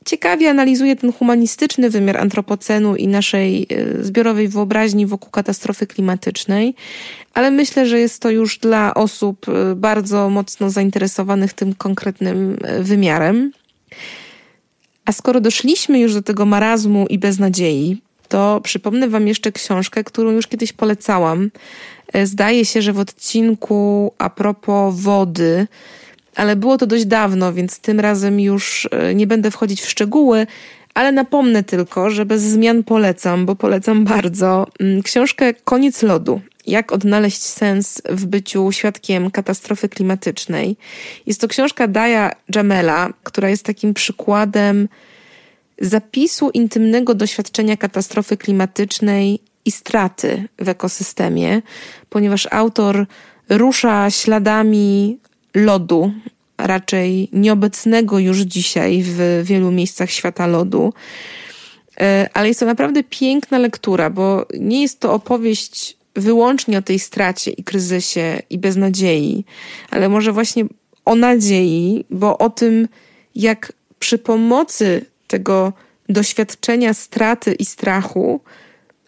ciekawie 0.05 0.49
analizuje 0.49 0.95
ten 0.95 1.13
humanistyczny 1.13 1.89
wymiar 1.89 2.17
antropocenu 2.17 2.95
i 2.95 3.07
naszej 3.07 3.67
e, 3.69 4.03
zbiorowej 4.03 4.47
wyobraźni 4.47 5.05
wokół 5.05 5.29
katastrofy 5.29 5.87
klimatycznej, 5.87 6.75
ale 7.33 7.51
myślę, 7.51 7.85
że 7.85 7.99
jest 7.99 8.21
to 8.21 8.29
już 8.29 8.57
dla 8.57 8.93
osób 8.93 9.45
e, 9.49 9.75
bardzo 9.75 10.29
mocno 10.29 10.69
zainteresowanych 10.69 11.53
tym 11.53 11.75
konkretnym 11.75 12.57
e, 12.61 12.83
wymiarem. 12.83 13.51
A 15.05 15.11
skoro 15.11 15.41
doszliśmy 15.41 15.99
już 15.99 16.13
do 16.13 16.21
tego 16.21 16.45
marazmu 16.45 17.05
i 17.09 17.19
beznadziei, 17.19 18.01
to 18.27 18.61
przypomnę 18.63 19.09
Wam 19.09 19.27
jeszcze 19.27 19.51
książkę, 19.51 20.03
którą 20.03 20.31
już 20.31 20.47
kiedyś 20.47 20.73
polecałam. 20.73 21.51
Zdaje 22.23 22.65
się, 22.65 22.81
że 22.81 22.93
w 22.93 22.99
odcinku 22.99 24.13
a 24.17 24.29
propos 24.29 24.95
wody, 24.95 25.67
ale 26.35 26.55
było 26.55 26.77
to 26.77 26.87
dość 26.87 27.05
dawno, 27.05 27.53
więc 27.53 27.79
tym 27.79 27.99
razem 27.99 28.39
już 28.39 28.89
e, 28.91 29.15
nie 29.15 29.27
będę 29.27 29.51
wchodzić 29.51 29.81
w 29.81 29.89
szczegóły, 29.89 30.47
ale 30.93 31.11
napomnę 31.11 31.63
tylko, 31.63 32.09
że 32.09 32.25
bez 32.25 32.41
zmian 32.41 32.83
polecam, 32.83 33.45
bo 33.45 33.55
polecam 33.55 34.05
bardzo 34.05 34.67
mm, 34.79 35.03
książkę 35.03 35.53
Koniec 35.53 36.03
lodu. 36.03 36.41
Jak 36.67 36.91
odnaleźć 36.91 37.41
sens 37.41 38.01
w 38.09 38.25
byciu 38.25 38.71
świadkiem 38.71 39.31
katastrofy 39.31 39.89
klimatycznej. 39.89 40.77
Jest 41.25 41.41
to 41.41 41.47
książka 41.47 41.87
Daya 41.87 42.31
Jamela, 42.55 43.13
która 43.23 43.49
jest 43.49 43.65
takim 43.65 43.93
przykładem 43.93 44.87
zapisu 45.81 46.49
intymnego 46.49 47.15
doświadczenia 47.15 47.77
katastrofy 47.77 48.37
klimatycznej 48.37 49.39
i 49.65 49.71
straty 49.71 50.47
w 50.59 50.69
ekosystemie, 50.69 51.61
ponieważ 52.09 52.47
autor 52.51 53.05
rusza 53.49 54.09
śladami 54.09 55.19
lodu, 55.55 56.11
raczej 56.57 57.29
nieobecnego 57.33 58.19
już 58.19 58.39
dzisiaj 58.39 59.03
w 59.05 59.41
wielu 59.43 59.71
miejscach 59.71 60.11
świata 60.11 60.47
lodu. 60.47 60.93
E, 61.99 62.29
ale 62.33 62.47
jest 62.47 62.59
to 62.59 62.65
naprawdę 62.65 63.03
piękna 63.03 63.57
lektura, 63.57 64.09
bo 64.09 64.45
nie 64.59 64.81
jest 64.81 64.99
to 64.99 65.13
opowieść 65.13 65.97
wyłącznie 66.15 66.77
o 66.77 66.81
tej 66.81 66.99
stracie 66.99 67.51
i 67.51 67.63
kryzysie 67.63 68.41
i 68.49 68.57
beznadziei, 68.57 69.45
ale 69.89 70.09
może 70.09 70.31
właśnie 70.31 70.65
o 71.05 71.15
nadziei, 71.15 72.05
bo 72.09 72.37
o 72.37 72.49
tym, 72.49 72.87
jak 73.35 73.73
przy 73.99 74.17
pomocy 74.17 75.05
tego 75.27 75.73
doświadczenia 76.09 76.93
straty 76.93 77.53
i 77.53 77.65
strachu 77.65 78.41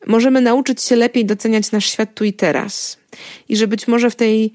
możemy 0.08 0.42
nauczyć 0.42 0.82
się 0.82 0.96
lepiej 0.96 1.26
doceniać 1.26 1.72
nasz 1.72 1.86
świat 1.86 2.14
tu 2.14 2.24
i 2.24 2.34
teraz. 2.34 2.98
I 3.50 3.58
że 3.58 3.68
być 3.68 3.88
może 3.88 4.10
w 4.10 4.16
tej 4.16 4.54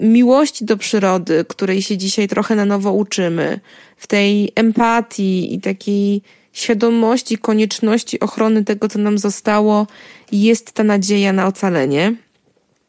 miłości 0.00 0.64
do 0.64 0.76
przyrody, 0.76 1.44
której 1.48 1.82
się 1.82 1.96
dzisiaj 1.96 2.28
trochę 2.28 2.54
na 2.54 2.64
nowo 2.64 2.92
uczymy, 2.92 3.60
w 3.96 4.06
tej 4.06 4.52
empatii 4.54 5.54
i 5.54 5.60
takiej 5.60 6.22
świadomości 6.52 7.38
konieczności 7.38 8.20
ochrony 8.20 8.64
tego, 8.64 8.88
co 8.88 8.98
nam 8.98 9.18
zostało, 9.18 9.86
jest 10.32 10.72
ta 10.72 10.84
nadzieja 10.84 11.32
na 11.32 11.46
ocalenie. 11.46 12.14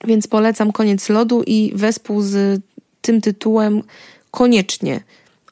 Więc 0.07 0.27
polecam 0.27 0.71
koniec 0.71 1.09
lodu 1.09 1.43
i 1.47 1.71
wespół 1.75 2.21
z 2.21 2.61
tym 3.01 3.21
tytułem 3.21 3.83
koniecznie, 4.31 5.03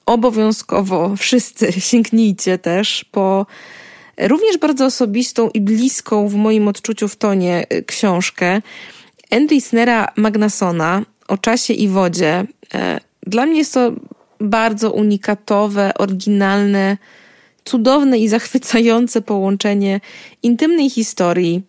obowiązkowo 0.05 1.15
wszyscy 1.15 1.71
sięgnijcie 1.91 2.57
też 2.57 3.05
po 3.11 3.45
również 4.17 4.57
bardzo 4.57 4.85
osobistą 4.85 5.49
i 5.49 5.61
bliską 5.61 6.27
w 6.27 6.35
moim 6.35 6.67
odczuciu 6.67 7.07
w 7.07 7.15
tonie 7.15 7.65
y, 7.73 7.83
książkę 7.83 8.61
Andy 9.31 9.61
Snera 9.61 10.07
Magnasona 10.15 11.01
o 11.27 11.37
czasie 11.37 11.73
i 11.73 11.87
wodzie. 11.87 12.45
E, 12.73 12.99
dla 13.27 13.45
mnie 13.45 13.57
jest 13.57 13.73
to 13.73 13.91
bardzo 14.39 14.91
unikatowe, 14.91 15.91
oryginalne, 15.97 16.97
cudowne 17.65 18.19
i 18.19 18.27
zachwycające 18.27 19.21
połączenie 19.21 20.01
intymnej 20.43 20.89
historii, 20.89 21.61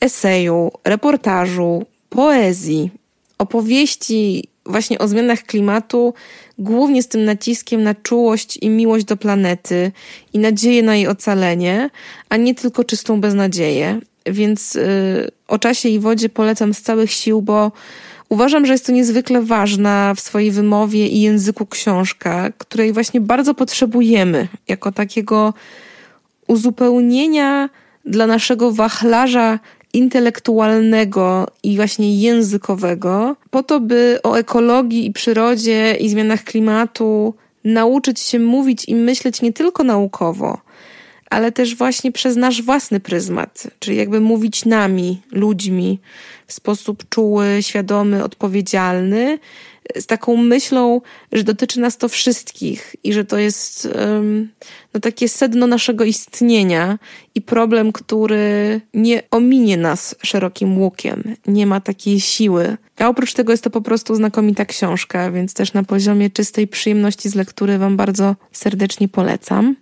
eseju, 0.00 0.72
reportażu, 0.84 1.84
poezji, 2.08 2.90
opowieści 3.38 4.48
właśnie 4.68 4.98
o 4.98 5.08
zmianach 5.08 5.42
klimatu, 5.42 6.14
głównie 6.58 7.02
z 7.02 7.08
tym 7.08 7.24
naciskiem 7.24 7.82
na 7.82 7.94
czułość 7.94 8.56
i 8.56 8.68
miłość 8.70 9.04
do 9.04 9.16
planety 9.16 9.92
i 10.32 10.38
nadzieję 10.38 10.82
na 10.82 10.96
jej 10.96 11.08
ocalenie, 11.08 11.90
a 12.28 12.36
nie 12.36 12.54
tylko 12.54 12.84
czystą 12.84 13.20
beznadzieję. 13.20 14.00
Więc 14.26 14.74
yy, 14.74 14.82
o 15.48 15.58
czasie 15.58 15.88
i 15.88 15.98
wodzie 15.98 16.28
polecam 16.28 16.74
z 16.74 16.82
całych 16.82 17.12
sił, 17.12 17.42
bo 17.42 17.72
uważam, 18.28 18.66
że 18.66 18.72
jest 18.72 18.86
to 18.86 18.92
niezwykle 18.92 19.42
ważna 19.42 20.14
w 20.14 20.20
swojej 20.20 20.50
wymowie 20.50 21.08
i 21.08 21.20
języku 21.20 21.66
książka, 21.66 22.50
której 22.58 22.92
właśnie 22.92 23.20
bardzo 23.20 23.54
potrzebujemy 23.54 24.48
jako 24.68 24.92
takiego 24.92 25.54
uzupełnienia 26.46 27.68
dla 28.04 28.26
naszego 28.26 28.72
wachlarza 28.72 29.58
intelektualnego 29.92 31.46
i 31.62 31.76
właśnie 31.76 32.16
językowego, 32.16 33.36
po 33.50 33.62
to, 33.62 33.80
by 33.80 34.18
o 34.22 34.34
ekologii 34.34 35.06
i 35.06 35.12
przyrodzie 35.12 35.96
i 36.00 36.08
zmianach 36.08 36.44
klimatu 36.44 37.34
nauczyć 37.64 38.20
się 38.20 38.38
mówić 38.38 38.84
i 38.88 38.94
myśleć 38.94 39.42
nie 39.42 39.52
tylko 39.52 39.84
naukowo, 39.84 40.58
ale 41.30 41.52
też 41.52 41.76
właśnie 41.76 42.12
przez 42.12 42.36
nasz 42.36 42.62
własny 42.62 43.00
pryzmat, 43.00 43.66
czyli 43.78 43.96
jakby 43.96 44.20
mówić 44.20 44.64
nami, 44.64 45.22
ludźmi, 45.32 46.00
w 46.46 46.52
sposób 46.52 47.08
czuły, 47.08 47.58
świadomy, 47.60 48.24
odpowiedzialny, 48.24 49.38
z 49.96 50.06
taką 50.06 50.36
myślą, 50.36 51.00
że 51.32 51.44
dotyczy 51.44 51.80
nas 51.80 51.96
to 51.96 52.08
wszystkich 52.08 52.96
i 53.04 53.12
że 53.12 53.24
to 53.24 53.38
jest 53.38 53.88
um, 53.96 54.48
no, 54.94 55.00
takie 55.00 55.28
sedno 55.28 55.66
naszego 55.66 56.04
istnienia 56.04 56.98
i 57.34 57.42
problem, 57.42 57.92
który 57.92 58.80
nie 58.94 59.22
ominie 59.30 59.76
nas 59.76 60.14
szerokim 60.22 60.78
łukiem, 60.78 61.34
nie 61.46 61.66
ma 61.66 61.80
takiej 61.80 62.20
siły. 62.20 62.76
A 62.98 63.08
oprócz 63.08 63.34
tego 63.34 63.52
jest 63.52 63.64
to 63.64 63.70
po 63.70 63.80
prostu 63.80 64.14
znakomita 64.14 64.64
książka, 64.64 65.30
więc 65.30 65.54
też 65.54 65.72
na 65.72 65.82
poziomie 65.82 66.30
czystej 66.30 66.68
przyjemności 66.68 67.28
z 67.28 67.34
lektury 67.34 67.78
Wam 67.78 67.96
bardzo 67.96 68.36
serdecznie 68.52 69.08
polecam. 69.08 69.76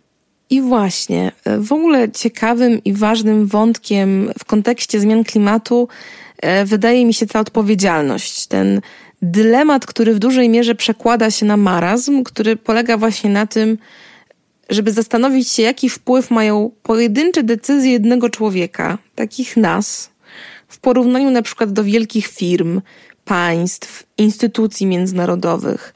I 0.50 0.60
właśnie, 0.60 1.32
w 1.58 1.72
ogóle 1.72 2.10
ciekawym 2.10 2.84
i 2.84 2.92
ważnym 2.92 3.46
wątkiem 3.46 4.30
w 4.38 4.44
kontekście 4.44 5.00
zmian 5.00 5.24
klimatu 5.24 5.88
e, 6.38 6.64
wydaje 6.64 7.06
mi 7.06 7.14
się 7.14 7.26
ta 7.26 7.40
odpowiedzialność, 7.40 8.46
ten 8.46 8.80
dylemat, 9.22 9.86
który 9.86 10.14
w 10.14 10.18
dużej 10.18 10.48
mierze 10.48 10.74
przekłada 10.74 11.30
się 11.30 11.46
na 11.46 11.56
marazm, 11.56 12.22
który 12.22 12.56
polega 12.56 12.96
właśnie 12.96 13.30
na 13.30 13.46
tym, 13.46 13.78
żeby 14.70 14.92
zastanowić 14.92 15.48
się, 15.48 15.62
jaki 15.62 15.88
wpływ 15.88 16.30
mają 16.30 16.70
pojedyncze 16.82 17.42
decyzje 17.42 17.92
jednego 17.92 18.30
człowieka, 18.30 18.98
takich 19.14 19.56
nas, 19.56 20.10
w 20.68 20.78
porównaniu 20.78 21.30
na 21.30 21.42
przykład 21.42 21.72
do 21.72 21.84
wielkich 21.84 22.26
firm, 22.26 22.80
państw, 23.24 24.06
instytucji 24.18 24.86
międzynarodowych. 24.86 25.94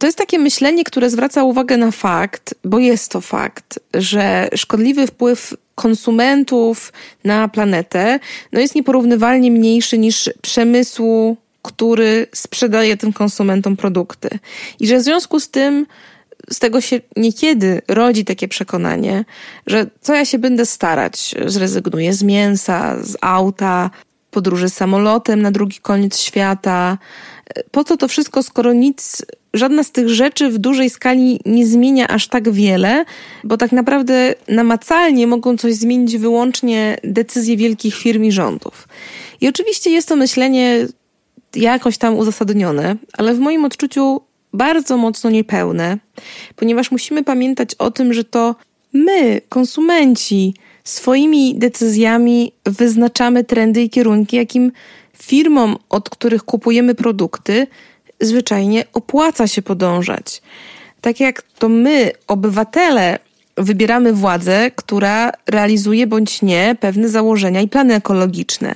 To 0.00 0.06
jest 0.06 0.18
takie 0.18 0.38
myślenie, 0.38 0.84
które 0.84 1.10
zwraca 1.10 1.44
uwagę 1.44 1.76
na 1.76 1.90
fakt, 1.90 2.54
bo 2.64 2.78
jest 2.78 3.12
to 3.12 3.20
fakt, 3.20 3.80
że 3.94 4.48
szkodliwy 4.54 5.06
wpływ 5.06 5.54
konsumentów 5.74 6.92
na 7.24 7.48
planetę 7.48 8.20
no 8.52 8.60
jest 8.60 8.74
nieporównywalnie 8.74 9.50
mniejszy 9.50 9.98
niż 9.98 10.30
przemysłu 10.42 11.36
który 11.62 12.26
sprzedaje 12.34 12.96
tym 12.96 13.12
konsumentom 13.12 13.76
produkty. 13.76 14.28
I 14.80 14.86
że 14.86 14.98
w 14.98 15.02
związku 15.02 15.40
z 15.40 15.50
tym 15.50 15.86
z 16.50 16.58
tego 16.58 16.80
się 16.80 17.00
niekiedy 17.16 17.82
rodzi 17.88 18.24
takie 18.24 18.48
przekonanie, 18.48 19.24
że 19.66 19.86
co 20.00 20.14
ja 20.14 20.24
się 20.24 20.38
będę 20.38 20.66
starać, 20.66 21.34
zrezygnuję 21.46 22.14
z 22.14 22.22
mięsa, 22.22 22.96
z 23.02 23.16
auta, 23.20 23.90
podróży 24.30 24.68
samolotem 24.68 25.42
na 25.42 25.50
drugi 25.50 25.78
koniec 25.78 26.18
świata. 26.18 26.98
Po 27.70 27.84
co 27.84 27.96
to 27.96 28.08
wszystko, 28.08 28.42
skoro 28.42 28.72
nic, 28.72 29.22
żadna 29.54 29.82
z 29.82 29.90
tych 29.90 30.08
rzeczy 30.08 30.50
w 30.50 30.58
dużej 30.58 30.90
skali 30.90 31.40
nie 31.46 31.66
zmienia 31.66 32.08
aż 32.08 32.28
tak 32.28 32.50
wiele, 32.50 33.04
bo 33.44 33.56
tak 33.56 33.72
naprawdę 33.72 34.34
namacalnie 34.48 35.26
mogą 35.26 35.56
coś 35.56 35.74
zmienić 35.74 36.16
wyłącznie 36.16 36.98
decyzje 37.04 37.56
wielkich 37.56 37.94
firm 37.94 38.24
i 38.24 38.32
rządów. 38.32 38.88
I 39.40 39.48
oczywiście 39.48 39.90
jest 39.90 40.08
to 40.08 40.16
myślenie 40.16 40.86
jakoś 41.56 41.98
tam 41.98 42.18
uzasadnione, 42.18 42.96
ale 43.18 43.34
w 43.34 43.38
moim 43.38 43.64
odczuciu 43.64 44.20
bardzo 44.52 44.96
mocno 44.96 45.30
niepełne, 45.30 45.98
ponieważ 46.56 46.90
musimy 46.90 47.24
pamiętać 47.24 47.74
o 47.74 47.90
tym, 47.90 48.12
że 48.12 48.24
to 48.24 48.54
my, 48.92 49.40
konsumenci, 49.48 50.54
swoimi 50.84 51.54
decyzjami 51.58 52.52
wyznaczamy 52.64 53.44
trendy 53.44 53.82
i 53.82 53.90
kierunki, 53.90 54.36
jakim 54.36 54.72
firmom, 55.22 55.76
od 55.88 56.10
których 56.10 56.42
kupujemy 56.44 56.94
produkty, 56.94 57.66
zwyczajnie 58.20 58.84
opłaca 58.92 59.46
się 59.46 59.62
podążać. 59.62 60.42
Tak 61.00 61.20
jak 61.20 61.42
to 61.42 61.68
my, 61.68 62.12
obywatele, 62.26 63.18
wybieramy 63.56 64.12
władzę, 64.12 64.70
która 64.76 65.32
realizuje 65.46 66.06
bądź 66.06 66.42
nie 66.42 66.76
pewne 66.80 67.08
założenia 67.08 67.60
i 67.60 67.68
plany 67.68 67.94
ekologiczne. 67.94 68.74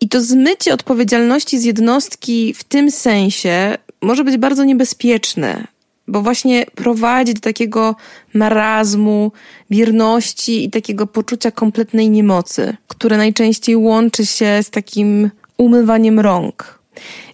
I 0.00 0.08
to 0.08 0.20
zmycie 0.20 0.74
odpowiedzialności 0.74 1.58
z 1.58 1.64
jednostki 1.64 2.54
w 2.54 2.64
tym 2.64 2.90
sensie 2.90 3.78
może 4.02 4.24
być 4.24 4.36
bardzo 4.36 4.64
niebezpieczne, 4.64 5.66
bo 6.08 6.22
właśnie 6.22 6.66
prowadzi 6.74 7.34
do 7.34 7.40
takiego 7.40 7.96
marazmu, 8.34 9.32
bierności 9.70 10.64
i 10.64 10.70
takiego 10.70 11.06
poczucia 11.06 11.50
kompletnej 11.50 12.10
niemocy, 12.10 12.76
które 12.88 13.16
najczęściej 13.16 13.76
łączy 13.76 14.26
się 14.26 14.62
z 14.62 14.70
takim 14.70 15.30
umywaniem 15.56 16.20
rąk. 16.20 16.78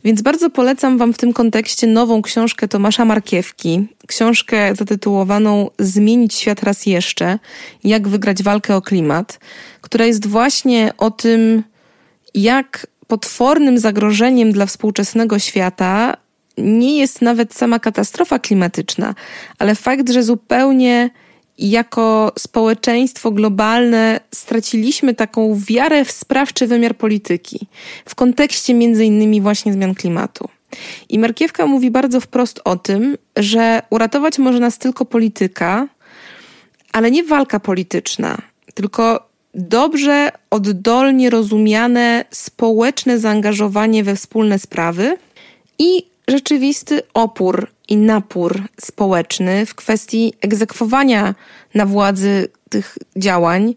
Więc 0.05 0.23
bardzo 0.23 0.51
polecam 0.51 0.99
Wam 0.99 1.13
w 1.13 1.19
tym 1.19 1.33
kontekście 1.33 1.87
nową 1.87 2.23
książkę 2.23 2.69
Tomasza 2.69 3.05
Markiewki, 3.05 3.87
książkę 4.07 4.75
zatytułowaną 4.75 5.71
Zmienić 5.79 6.35
świat 6.35 6.63
raz 6.63 6.87
jeszcze, 6.87 7.39
jak 7.85 8.09
wygrać 8.09 8.43
walkę 8.43 8.77
o 8.77 8.83
klimat, 8.83 9.41
która 9.81 10.05
jest 10.05 10.27
właśnie 10.27 10.93
o 10.99 11.11
tym, 11.11 11.63
jak 12.35 12.87
potwornym 13.07 13.79
zagrożeniem 13.79 14.53
dla 14.53 14.67
współczesnego 14.67 15.39
świata 15.39 16.17
nie 16.61 16.99
jest 16.99 17.23
nawet 17.23 17.55
sama 17.55 17.79
katastrofa 17.79 18.38
klimatyczna, 18.38 19.14
ale 19.59 19.75
fakt, 19.75 20.11
że 20.11 20.23
zupełnie 20.23 21.11
jako 21.59 22.33
społeczeństwo 22.38 23.31
globalne 23.31 24.20
straciliśmy 24.35 25.14
taką 25.14 25.61
wiarę 25.68 26.05
w 26.05 26.11
sprawczy 26.11 26.66
wymiar 26.66 26.96
polityki 26.96 27.66
w 28.05 28.14
kontekście 28.14 28.75
między 28.75 29.05
innymi 29.05 29.40
właśnie 29.40 29.73
zmian 29.73 29.94
klimatu. 29.94 30.49
I 31.09 31.18
Markiewka 31.18 31.66
mówi 31.66 31.90
bardzo 31.90 32.20
wprost 32.20 32.61
o 32.64 32.77
tym, 32.77 33.16
że 33.37 33.83
uratować 33.90 34.38
może 34.38 34.61
nas 34.61 34.79
tylko 34.79 35.05
polityka, 35.05 35.88
ale 36.92 37.11
nie 37.11 37.25
walka 37.25 37.61
polityczna, 37.61 38.38
tylko 38.75 39.29
dobrze, 39.55 40.33
oddolnie 40.51 41.31
rozumiane 41.31 42.25
społeczne 42.31 43.18
zaangażowanie 43.18 44.05
we 44.05 44.16
wspólne 44.16 44.59
sprawy 44.59 45.16
i 45.79 46.10
rzeczywisty 46.31 47.03
opór 47.14 47.66
i 47.88 47.97
napór 47.97 48.62
społeczny 48.81 49.66
w 49.66 49.75
kwestii 49.75 50.33
egzekwowania 50.40 51.35
na 51.75 51.87
władzy 51.87 52.49
tych 52.69 52.99
działań 53.16 53.75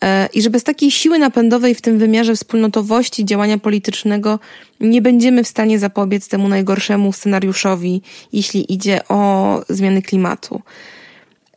e, 0.00 0.28
i 0.32 0.42
że 0.42 0.50
bez 0.50 0.64
takiej 0.64 0.90
siły 0.90 1.18
napędowej 1.18 1.74
w 1.74 1.80
tym 1.80 1.98
wymiarze 1.98 2.34
wspólnotowości 2.34 3.24
działania 3.24 3.58
politycznego 3.58 4.38
nie 4.80 5.02
będziemy 5.02 5.44
w 5.44 5.48
stanie 5.48 5.78
zapobiec 5.78 6.28
temu 6.28 6.48
najgorszemu 6.48 7.12
scenariuszowi, 7.12 8.02
jeśli 8.32 8.72
idzie 8.72 9.08
o 9.08 9.60
zmiany 9.68 10.02
klimatu. 10.02 10.62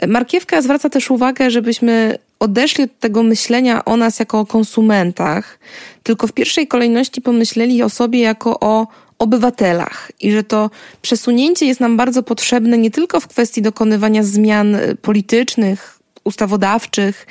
Markiewka 0.07 0.61
zwraca 0.61 0.89
też 0.89 1.11
uwagę, 1.11 1.51
żebyśmy 1.51 2.17
odeszli 2.39 2.83
od 2.83 2.99
tego 2.99 3.23
myślenia 3.23 3.85
o 3.85 3.97
nas 3.97 4.19
jako 4.19 4.39
o 4.39 4.45
konsumentach, 4.45 5.59
tylko 6.03 6.27
w 6.27 6.33
pierwszej 6.33 6.67
kolejności 6.67 7.21
pomyśleli 7.21 7.83
o 7.83 7.89
sobie 7.89 8.19
jako 8.19 8.59
o 8.59 8.87
obywatelach 9.23 10.11
i 10.19 10.31
że 10.31 10.43
to 10.43 10.69
przesunięcie 11.01 11.65
jest 11.65 11.79
nam 11.79 11.97
bardzo 11.97 12.23
potrzebne 12.23 12.77
nie 12.77 12.91
tylko 12.91 13.19
w 13.19 13.27
kwestii 13.27 13.61
dokonywania 13.61 14.23
zmian 14.23 14.77
politycznych, 15.01 15.99
ustawodawczych, 16.23 17.27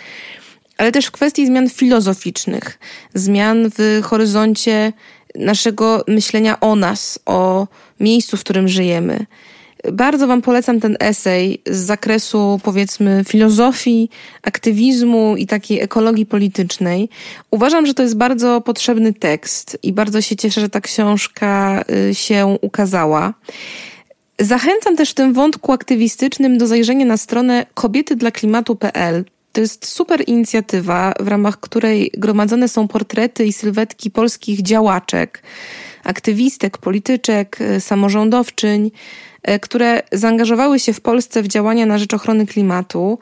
ale 0.79 0.93
też 0.93 1.07
w 1.07 1.11
kwestii 1.11 1.47
zmian 1.47 1.71
filozoficznych, 1.71 2.79
zmian 3.15 3.71
w 3.79 4.01
horyzoncie 4.05 4.93
naszego 5.35 6.05
myślenia 6.09 6.61
o 6.61 6.77
nas, 6.77 7.19
o 7.27 7.67
miejscu, 8.01 8.37
w 8.37 8.41
którym 8.41 8.69
żyjemy. 8.69 9.27
Bardzo 9.93 10.27
Wam 10.27 10.43
polecam 10.43 10.81
ten 10.81 10.97
esej 11.01 11.63
z 11.67 11.77
zakresu, 11.77 12.61
powiedzmy, 12.63 13.25
filozofii, 13.29 14.11
aktywizmu 14.43 15.37
i 15.37 15.47
takiej 15.47 15.81
ekologii 15.81 16.27
politycznej. 16.27 17.09
Uważam, 17.51 17.87
że 17.87 17.95
to 17.95 18.03
jest 18.03 18.17
bardzo 18.17 18.61
potrzebny 18.61 19.13
tekst 19.13 19.79
i 19.83 19.93
bardzo 19.93 20.21
się 20.21 20.37
cieszę, 20.37 20.61
że 20.61 20.69
ta 20.69 20.81
książka 20.81 21.85
y, 22.11 22.15
się 22.15 22.59
ukazała. 22.61 23.35
Zachęcam 24.39 24.97
też 24.97 25.11
w 25.11 25.15
tym 25.15 25.33
wątku 25.33 25.73
aktywistycznym 25.73 26.59
do 26.59 26.67
zajrzenia 26.67 27.07
na 27.07 27.17
stronę 27.17 27.67
kobietydlaklimatu.pl. 27.75 29.25
To 29.53 29.61
jest 29.61 29.89
super 29.89 30.25
inicjatywa, 30.27 31.15
w 31.21 31.29
ramach 31.29 31.61
której 31.61 32.11
gromadzone 32.15 32.69
są 32.69 32.89
portrety 32.89 33.45
i 33.45 33.53
sylwetki 33.53 34.11
polskich 34.11 34.63
działaczek, 34.63 35.43
aktywistek, 36.05 36.79
polityczek, 36.79 37.61
y, 37.61 37.81
samorządowczyń, 37.81 38.91
y, 39.51 39.61
które 39.61 40.03
zaangażowały 40.13 40.79
się 40.79 40.93
w 40.93 41.01
Polsce 41.01 41.43
w 41.43 41.49
działania 41.49 41.87
na 41.87 41.99
rzecz 41.99 42.15
ochrony 42.15 42.47
klimatu. 42.47 43.19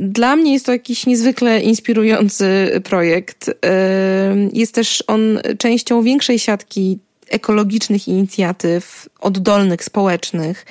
Dla 0.00 0.36
mnie 0.36 0.52
jest 0.52 0.66
to 0.66 0.72
jakiś 0.72 1.06
niezwykle 1.06 1.60
inspirujący 1.60 2.80
projekt. 2.84 3.48
Y, 3.48 3.52
jest 4.52 4.74
też 4.74 5.04
on 5.06 5.40
częścią 5.58 6.02
większej 6.02 6.38
siatki 6.38 6.98
ekologicznych 7.28 8.08
inicjatyw 8.08 9.08
oddolnych, 9.20 9.84
społecznych, 9.84 10.66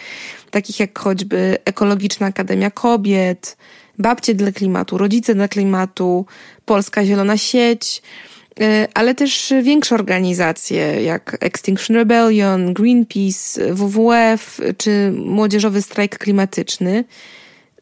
takich 0.51 0.79
jak 0.79 0.99
choćby 0.99 1.57
Ekologiczna 1.65 2.27
Akademia 2.27 2.71
Kobiet, 2.71 3.57
Babcie 3.99 4.33
dla 4.33 4.51
Klimatu, 4.51 4.97
Rodzice 4.97 5.35
dla 5.35 5.47
Klimatu, 5.47 6.25
Polska 6.65 7.05
Zielona 7.05 7.37
Sieć, 7.37 8.01
y, 8.61 8.87
ale 8.93 9.15
też 9.15 9.53
większe 9.63 9.95
organizacje 9.95 11.03
jak 11.03 11.37
Extinction 11.39 11.95
Rebellion, 11.95 12.73
Greenpeace, 12.73 13.73
WWF 13.73 14.61
czy 14.77 15.13
Młodzieżowy 15.25 15.81
Strajk 15.81 16.17
Klimatyczny. 16.17 17.03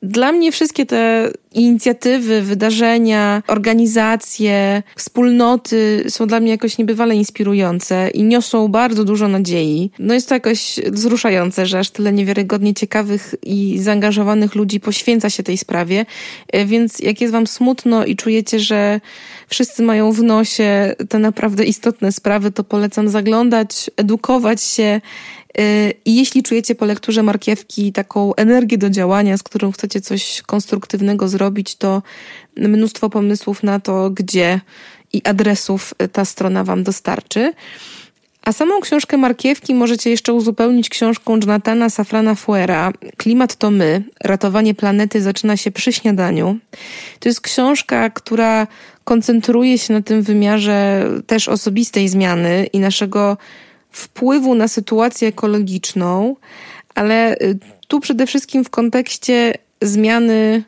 Dla 0.02 0.32
mnie 0.32 0.52
wszystkie 0.52 0.86
te 0.86 1.32
inicjatywy, 1.54 2.42
wydarzenia, 2.42 3.44
organizacje, 3.48 4.84
wspólnoty 4.96 6.04
są 6.10 6.28
dla 6.28 6.40
mnie 6.40 6.52
jakoś 6.52 6.78
niebywale 6.78 7.16
inspirujące 7.16 8.10
i 8.14 8.24
niosą 8.24 8.68
bardzo 8.68 9.04
dużo 9.04 9.28
nadziei. 9.28 9.92
No 10.00 10.14
jest 10.14 10.30
to 10.30 10.36
jakoś 10.36 10.80
wzruszające, 10.92 11.66
że 11.66 11.80
aż 11.80 11.90
tyle 11.90 12.14
niewiarygodnie 12.14 12.74
ciekawych 12.74 13.36
i 13.44 13.80
zaangażowanych 13.80 14.56
ludzi 14.56 14.80
poświęca 14.80 15.30
się 15.30 15.44
tej 15.44 15.58
sprawie. 15.58 16.06
E, 16.48 16.66
więc 16.66 17.00
jak 17.00 17.22
jest 17.22 17.34
wam 17.34 17.48
smutno 17.48 18.06
i 18.06 18.16
czujecie, 18.16 18.60
że 18.60 19.02
wszyscy 19.48 19.84
mają 19.84 20.12
w 20.12 20.24
nosie 20.24 20.96
te 21.10 21.20
naprawdę 21.20 21.64
istotne 21.64 22.12
sprawy, 22.12 22.52
to 22.52 22.64
polecam 22.64 23.10
zaglądać, 23.10 23.92
edukować 23.98 24.64
się 24.64 25.02
i 26.06 26.16
jeśli 26.16 26.44
czujecie 26.44 26.76
po 26.76 26.86
lekturze 26.86 27.24
markiewki 27.24 27.94
taką 27.94 28.36
energię 28.36 28.78
do 28.78 28.90
działania, 28.90 29.38
z 29.38 29.44
którą 29.44 29.72
chcecie 29.72 30.02
coś 30.02 30.42
konstruktywnego 30.42 31.28
zrobić, 31.28 31.76
to 31.76 32.02
mnóstwo 32.58 33.10
pomysłów 33.10 33.64
na 33.64 33.80
to, 33.80 34.10
gdzie 34.10 34.60
i 35.14 35.22
adresów 35.24 35.94
ta 36.12 36.26
strona 36.26 36.64
Wam 36.64 36.84
dostarczy. 36.84 37.54
A 38.42 38.54
samą 38.54 38.82
książkę 38.82 39.18
markiewki 39.18 39.74
możecie 39.74 40.10
jeszcze 40.10 40.34
uzupełnić 40.34 40.90
książką 40.90 41.40
Jonathana 41.40 41.90
Safrana 41.90 42.36
Fuera 42.36 42.94
Klimat 43.18 43.56
to 43.56 43.72
my. 43.72 44.04
Ratowanie 44.24 44.76
planety 44.76 45.22
zaczyna 45.22 45.58
się 45.58 45.72
przy 45.72 45.94
śniadaniu. 45.94 46.58
To 47.20 47.30
jest 47.30 47.42
książka, 47.42 48.10
która 48.10 48.68
koncentruje 49.08 49.78
się 49.78 49.94
na 49.94 50.02
tym 50.02 50.22
wymiarze 50.22 51.10
też 51.28 51.48
osobistej 51.48 52.10
zmiany 52.10 52.68
i 52.74 52.80
naszego 52.80 53.38
wpływu 53.92 54.56
na 54.56 54.68
sytuację 54.68 55.28
ekologiczną, 55.28 56.36
ale 56.96 57.36
y, 57.36 57.60
tu 57.88 58.00
przede 58.00 58.28
wszystkim 58.28 58.64
w 58.64 58.70
kontekście 58.70 59.54
zmiany 59.82 60.64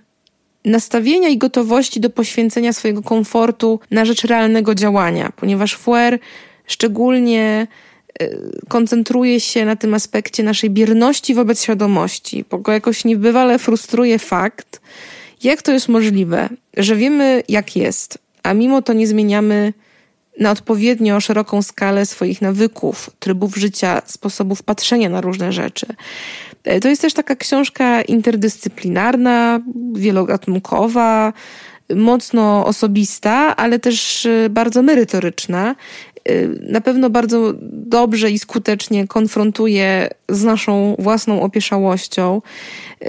nastawienia 0.66 1.30
i 1.30 1.38
gotowości 1.38 2.00
do 2.00 2.10
poświęcenia 2.10 2.74
swojego 2.74 3.02
komfortu 3.02 3.80
na 3.92 4.06
rzecz 4.06 4.24
realnego 4.24 4.76
działania, 4.76 5.32
ponieważ 5.36 5.76
Fuer 5.76 6.20
szczególnie 6.68 7.68
y, 8.22 8.38
koncentruje 8.68 9.40
się 9.40 9.66
na 9.66 9.76
tym 9.76 9.94
aspekcie 9.94 10.44
naszej 10.44 10.70
bierności 10.70 11.34
wobec 11.34 11.64
świadomości, 11.64 12.46
bo 12.50 12.58
go 12.58 12.72
jakoś 12.72 13.06
niebywale 13.06 13.60
frustruje 13.60 14.20
fakt, 14.20 14.82
jak 15.44 15.62
to 15.62 15.72
jest 15.72 15.90
możliwe, 15.90 16.50
że 16.78 16.96
wiemy 16.96 17.44
jak 17.50 17.76
jest, 17.76 18.29
a 18.44 18.54
mimo 18.54 18.82
to 18.82 18.94
nie 18.94 19.08
zmieniamy 19.08 19.74
na 20.40 20.52
odpowiednio 20.52 21.20
szeroką 21.20 21.62
skalę 21.62 22.06
swoich 22.06 22.42
nawyków, 22.42 23.10
trybów 23.20 23.56
życia, 23.56 24.02
sposobów 24.06 24.64
patrzenia 24.64 25.10
na 25.10 25.22
różne 25.22 25.52
rzeczy. 25.52 25.86
E, 26.64 26.80
to 26.80 26.90
jest 26.90 27.02
też 27.02 27.14
taka 27.14 27.36
książka 27.36 28.02
interdyscyplinarna, 28.02 29.60
wielogatunkowa, 29.94 31.34
mocno 31.96 32.66
osobista, 32.66 33.56
ale 33.56 33.80
też 33.80 34.26
e, 34.26 34.50
bardzo 34.50 34.82
merytoryczna. 34.82 35.76
E, 36.26 36.48
na 36.48 36.82
pewno 36.82 37.10
bardzo 37.10 37.54
dobrze 37.72 38.32
i 38.32 38.40
skutecznie 38.40 39.08
konfrontuje 39.08 40.10
z 40.30 40.44
naszą 40.44 40.96
własną 41.00 41.42
opieszałością, 41.42 42.42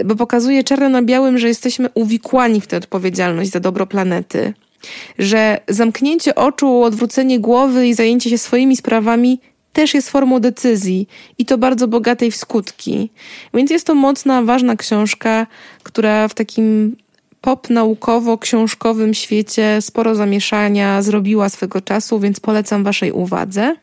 bo 0.04 0.16
pokazuje 0.16 0.64
czarno 0.64 0.88
na 0.88 1.02
białym, 1.02 1.38
że 1.38 1.48
jesteśmy 1.48 1.88
uwikłani 1.94 2.60
w 2.60 2.66
tę 2.66 2.76
odpowiedzialność 2.76 3.50
za 3.50 3.60
dobro 3.60 3.86
planety 3.86 4.54
że 5.18 5.60
zamknięcie 5.68 6.34
oczu, 6.34 6.82
odwrócenie 6.82 7.40
głowy 7.40 7.88
i 7.88 7.94
zajęcie 7.94 8.30
się 8.30 8.38
swoimi 8.38 8.76
sprawami 8.76 9.40
też 9.72 9.94
jest 9.94 10.10
formą 10.10 10.40
decyzji 10.40 11.08
i 11.38 11.46
to 11.46 11.58
bardzo 11.58 11.88
bogatej 11.88 12.30
w 12.30 12.36
skutki. 12.36 13.10
Więc 13.54 13.70
jest 13.70 13.86
to 13.86 13.94
mocna, 13.94 14.42
ważna 14.42 14.76
książka, 14.76 15.46
która 15.82 16.28
w 16.28 16.34
takim 16.34 16.96
pop 17.40 17.70
naukowo-książkowym 17.70 19.14
świecie 19.14 19.78
sporo 19.80 20.14
zamieszania 20.14 21.02
zrobiła 21.02 21.48
swego 21.48 21.80
czasu, 21.80 22.20
więc 22.20 22.40
polecam 22.40 22.84
Waszej 22.84 23.12
uwadze. 23.12 23.76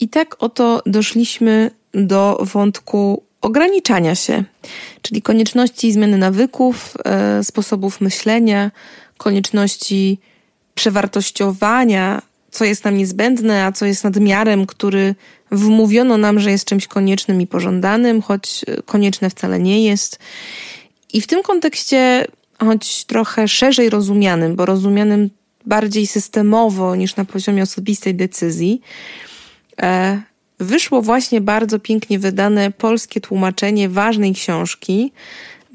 I 0.00 0.08
tak 0.08 0.36
oto 0.38 0.82
doszliśmy 0.86 1.70
do 1.94 2.38
wątku 2.40 3.22
ograniczania 3.40 4.14
się, 4.14 4.44
czyli 5.02 5.22
konieczności 5.22 5.92
zmiany 5.92 6.18
nawyków, 6.18 6.94
e, 7.04 7.44
sposobów 7.44 8.00
myślenia, 8.00 8.70
konieczności 9.16 10.18
przewartościowania, 10.74 12.22
co 12.50 12.64
jest 12.64 12.84
nam 12.84 12.96
niezbędne, 12.96 13.64
a 13.64 13.72
co 13.72 13.86
jest 13.86 14.04
nadmiarem, 14.04 14.66
który 14.66 15.14
wmówiono 15.50 16.16
nam, 16.16 16.40
że 16.40 16.50
jest 16.50 16.64
czymś 16.64 16.86
koniecznym 16.86 17.40
i 17.40 17.46
pożądanym, 17.46 18.22
choć 18.22 18.64
konieczne 18.86 19.30
wcale 19.30 19.58
nie 19.58 19.84
jest. 19.84 20.18
I 21.12 21.20
w 21.20 21.26
tym 21.26 21.42
kontekście, 21.42 22.26
choć 22.58 23.04
trochę 23.04 23.48
szerzej 23.48 23.90
rozumianym, 23.90 24.56
bo 24.56 24.66
rozumianym 24.66 25.30
bardziej 25.66 26.06
systemowo 26.06 26.96
niż 26.96 27.16
na 27.16 27.24
poziomie 27.24 27.62
osobistej 27.62 28.14
decyzji, 28.14 28.80
e, 29.82 30.22
wyszło 30.60 31.02
właśnie 31.02 31.40
bardzo 31.40 31.78
pięknie 31.78 32.18
wydane 32.18 32.70
polskie 32.70 33.20
tłumaczenie 33.20 33.88
ważnej 33.88 34.34
książki 34.34 35.12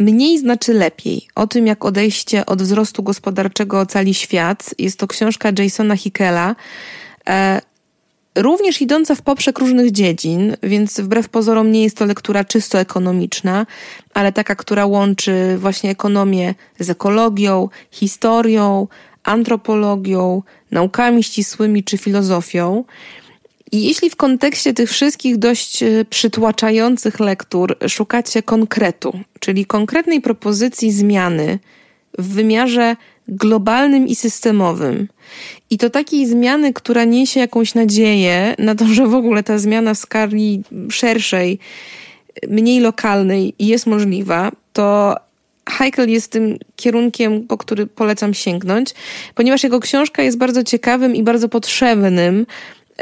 Mniej 0.02 0.40
znaczy 0.40 0.74
lepiej. 0.74 1.28
O 1.36 1.48
tym, 1.48 1.68
jak 1.68 1.86
odejście 1.86 2.46
od 2.46 2.62
wzrostu 2.62 3.04
gospodarczego 3.04 3.80
ocali 3.80 4.14
świat. 4.14 4.76
Jest 4.80 5.00
to 5.00 5.08
książka 5.08 5.50
Jasona 5.60 5.96
Hickela. 5.96 6.56
E, 7.30 7.62
również 8.36 8.82
idąca 8.82 9.16
w 9.16 9.22
poprzek 9.22 9.60
różnych 9.60 9.92
dziedzin, 9.92 10.56
więc 10.64 11.00
wbrew 11.00 11.30
pozorom 11.30 11.72
nie 11.72 11.84
jest 11.84 11.98
to 11.98 12.06
lektura 12.06 12.44
czysto 12.44 12.80
ekonomiczna, 12.80 13.66
ale 14.14 14.32
taka, 14.32 14.56
która 14.56 14.86
łączy 14.86 15.58
właśnie 15.58 15.90
ekonomię 15.90 16.56
z 16.80 16.90
ekologią, 16.90 17.70
historią, 17.92 18.88
antropologią, 19.24 20.44
naukami 20.72 21.24
ścisłymi 21.24 21.84
czy 21.84 21.98
filozofią. 21.98 22.84
I 23.72 23.84
jeśli 23.84 24.10
w 24.10 24.16
kontekście 24.16 24.74
tych 24.74 24.90
wszystkich 24.90 25.38
dość 25.38 25.84
e, 25.84 26.06
przytłaczających 26.10 27.20
lektur 27.20 27.78
szukacie 27.88 28.44
konkretu, 28.44 29.20
czyli 29.40 29.66
konkretnej 29.66 30.22
propozycji 30.22 30.92
zmiany 30.92 31.60
w 32.18 32.34
wymiarze 32.34 32.96
globalnym 33.28 34.08
i 34.08 34.16
systemowym, 34.16 35.08
i 35.70 35.78
to 35.78 35.90
takiej 35.90 36.28
zmiany, 36.28 36.74
która 36.74 37.04
niesie 37.04 37.40
jakąś 37.40 37.76
nadzieję 37.76 38.56
na 38.60 38.76
to, 38.76 38.86
że 38.96 39.08
w 39.08 39.16
ogóle 39.16 39.44
ta 39.44 39.58
zmiana 39.58 39.94
w 39.94 39.98
skali 39.98 40.64
szerszej, 40.90 41.60
mniej 42.48 42.80
lokalnej 42.80 43.54
jest 43.60 43.88
możliwa, 43.88 44.52
to 44.74 45.16
Heikel 45.70 46.10
jest 46.10 46.32
tym 46.32 46.58
kierunkiem, 46.76 47.48
po 47.48 47.58
który 47.58 47.88
polecam 47.88 48.34
sięgnąć, 48.34 48.94
ponieważ 49.36 49.64
jego 49.64 49.80
książka 49.80 50.24
jest 50.24 50.38
bardzo 50.38 50.64
ciekawym 50.64 51.16
i 51.16 51.24
bardzo 51.24 51.50
potrzebnym 51.50 52.46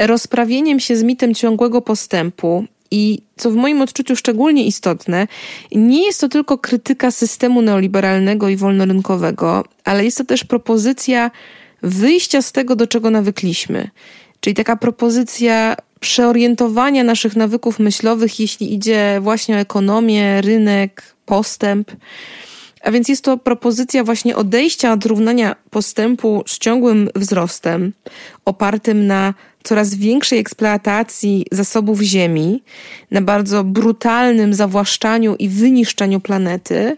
rozprawieniem 0.06 0.80
się 0.80 0.96
z 0.96 1.02
mitem 1.02 1.34
ciągłego 1.34 1.80
postępu. 1.80 2.64
I 2.90 3.22
co 3.36 3.50
w 3.50 3.54
moim 3.54 3.82
odczuciu 3.82 4.16
szczególnie 4.16 4.66
istotne, 4.66 5.26
nie 5.72 6.06
jest 6.06 6.20
to 6.20 6.28
tylko 6.28 6.58
krytyka 6.58 7.10
systemu 7.10 7.62
neoliberalnego 7.62 8.48
i 8.48 8.56
wolnorynkowego, 8.56 9.64
ale 9.84 10.04
jest 10.04 10.18
to 10.18 10.24
też 10.24 10.44
propozycja 10.44 11.30
wyjścia 11.82 12.42
z 12.42 12.52
tego, 12.52 12.76
do 12.76 12.86
czego 12.86 13.10
nawykliśmy. 13.10 13.90
Czyli 14.40 14.54
taka 14.54 14.76
propozycja 14.76 15.76
przeorientowania 16.00 17.04
naszych 17.04 17.36
nawyków 17.36 17.78
myślowych, 17.78 18.40
jeśli 18.40 18.74
idzie 18.74 19.18
właśnie 19.22 19.56
o 19.56 19.58
ekonomię, 19.58 20.40
rynek, 20.40 21.14
postęp. 21.26 21.90
A 22.82 22.90
więc 22.90 23.08
jest 23.08 23.24
to 23.24 23.36
propozycja 23.36 24.04
właśnie 24.04 24.36
odejścia 24.36 24.92
od 24.92 25.04
równania 25.04 25.56
postępu 25.70 26.42
z 26.46 26.58
ciągłym 26.58 27.08
wzrostem, 27.14 27.92
opartym 28.44 29.06
na 29.06 29.34
coraz 29.62 29.94
większej 29.94 30.38
eksploatacji 30.38 31.46
zasobów 31.52 32.00
Ziemi, 32.00 32.62
na 33.10 33.20
bardzo 33.20 33.64
brutalnym 33.64 34.54
zawłaszczaniu 34.54 35.36
i 35.36 35.48
wyniszczaniu 35.48 36.20
planety, 36.20 36.96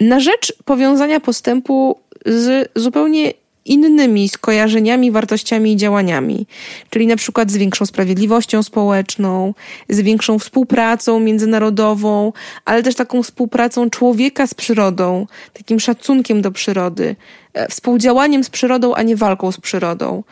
na 0.00 0.20
rzecz 0.20 0.52
powiązania 0.64 1.20
postępu 1.20 1.98
z 2.26 2.70
zupełnie 2.76 3.32
innymi 3.68 4.28
skojarzeniami, 4.28 5.10
wartościami 5.10 5.72
i 5.72 5.76
działaniami, 5.76 6.46
czyli 6.90 7.06
na 7.06 7.16
przykład 7.16 7.50
z 7.50 7.56
większą 7.56 7.86
sprawiedliwością 7.86 8.62
społeczną, 8.62 9.54
z 9.88 10.00
większą 10.00 10.38
współpracą 10.38 11.20
międzynarodową, 11.20 12.32
ale 12.64 12.82
też 12.82 12.94
taką 12.94 13.22
współpracą 13.22 13.90
człowieka 13.90 14.46
z 14.46 14.54
przyrodą, 14.54 15.26
takim 15.52 15.80
szacunkiem 15.80 16.42
do 16.42 16.52
przyrody, 16.52 17.16
e, 17.54 17.68
współdziałaniem 17.68 18.44
z 18.44 18.50
przyrodą, 18.50 18.94
a 18.94 19.02
nie 19.02 19.16
walką 19.16 19.52
z 19.52 19.60
przyrodą. 19.60 20.22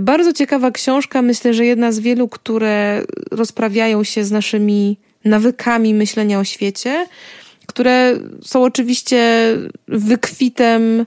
Bardzo 0.00 0.32
ciekawa 0.32 0.70
książka, 0.70 1.22
myślę, 1.22 1.54
że 1.54 1.66
jedna 1.66 1.92
z 1.92 1.98
wielu, 1.98 2.28
które 2.28 3.02
rozprawiają 3.30 4.04
się 4.04 4.24
z 4.24 4.30
naszymi 4.30 4.98
nawykami 5.24 5.94
myślenia 5.94 6.38
o 6.38 6.44
świecie, 6.44 7.06
które 7.66 8.18
są 8.42 8.62
oczywiście 8.62 9.52
wykwitem 9.88 11.06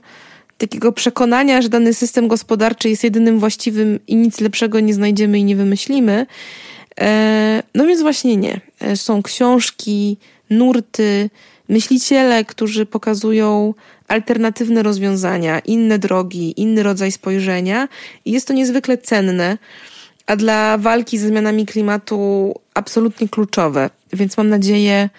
takiego 0.62 0.92
przekonania, 0.92 1.62
że 1.62 1.68
dany 1.68 1.94
system 1.94 2.28
gospodarczy 2.28 2.88
jest 2.88 3.04
jedynym 3.04 3.38
właściwym 3.38 3.98
i 4.06 4.16
nic 4.16 4.40
lepszego 4.40 4.80
nie 4.80 4.94
znajdziemy 4.94 5.38
i 5.38 5.44
nie 5.44 5.56
wymyślimy. 5.56 6.26
E, 7.00 7.62
no 7.74 7.86
więc 7.86 8.02
właśnie 8.02 8.36
nie. 8.36 8.60
E, 8.80 8.96
są 8.96 9.22
książki, 9.22 10.16
nurty, 10.50 11.30
myśliciele, 11.68 12.44
którzy 12.44 12.86
pokazują 12.86 13.74
alternatywne 14.08 14.82
rozwiązania, 14.82 15.58
inne 15.58 15.98
drogi, 15.98 16.60
inny 16.60 16.82
rodzaj 16.82 17.12
spojrzenia 17.12 17.88
i 18.24 18.32
jest 18.32 18.48
to 18.48 18.54
niezwykle 18.54 18.98
cenne, 18.98 19.58
a 20.26 20.36
dla 20.36 20.78
walki 20.78 21.18
ze 21.18 21.28
zmianami 21.28 21.66
klimatu 21.66 22.54
absolutnie 22.74 23.28
kluczowe. 23.28 23.90
Więc 24.12 24.36
mam 24.36 24.48
nadzieję, 24.48 25.10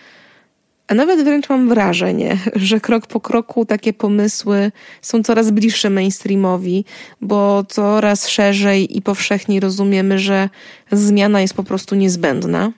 a 0.93 0.95
nawet 0.95 1.23
wręcz 1.23 1.49
mam 1.49 1.69
wrażenie, 1.69 2.37
że 2.55 2.79
krok 2.79 3.07
po 3.07 3.19
kroku 3.19 3.65
takie 3.65 3.93
pomysły 3.93 4.71
są 5.01 5.23
coraz 5.23 5.51
bliższe 5.51 5.89
mainstreamowi, 5.89 6.85
bo 7.21 7.63
coraz 7.69 8.27
szerzej 8.27 8.97
i 8.97 9.01
powszechniej 9.01 9.59
rozumiemy, 9.59 10.19
że 10.19 10.49
zmiana 10.91 11.41
jest 11.41 11.53
po 11.53 11.63
prostu 11.63 11.95
niezbędna. 11.95 12.71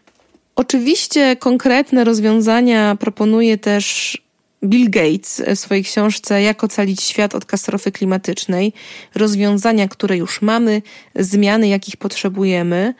Oczywiście 0.55 1.35
konkretne 1.35 2.03
rozwiązania 2.03 2.95
proponuje 2.95 3.57
też 3.57 4.17
Bill 4.63 4.89
Gates 4.89 5.41
w 5.55 5.59
swojej 5.59 5.83
książce 5.83 6.41
Jak 6.41 6.63
ocalić 6.63 7.01
świat 7.01 7.35
od 7.35 7.45
katastrofy 7.45 7.91
klimatycznej, 7.91 8.73
rozwiązania, 9.15 9.87
które 9.87 10.17
już 10.17 10.41
mamy, 10.41 10.81
zmiany, 11.15 11.67
jakich 11.67 11.97
potrzebujemy 11.97 12.93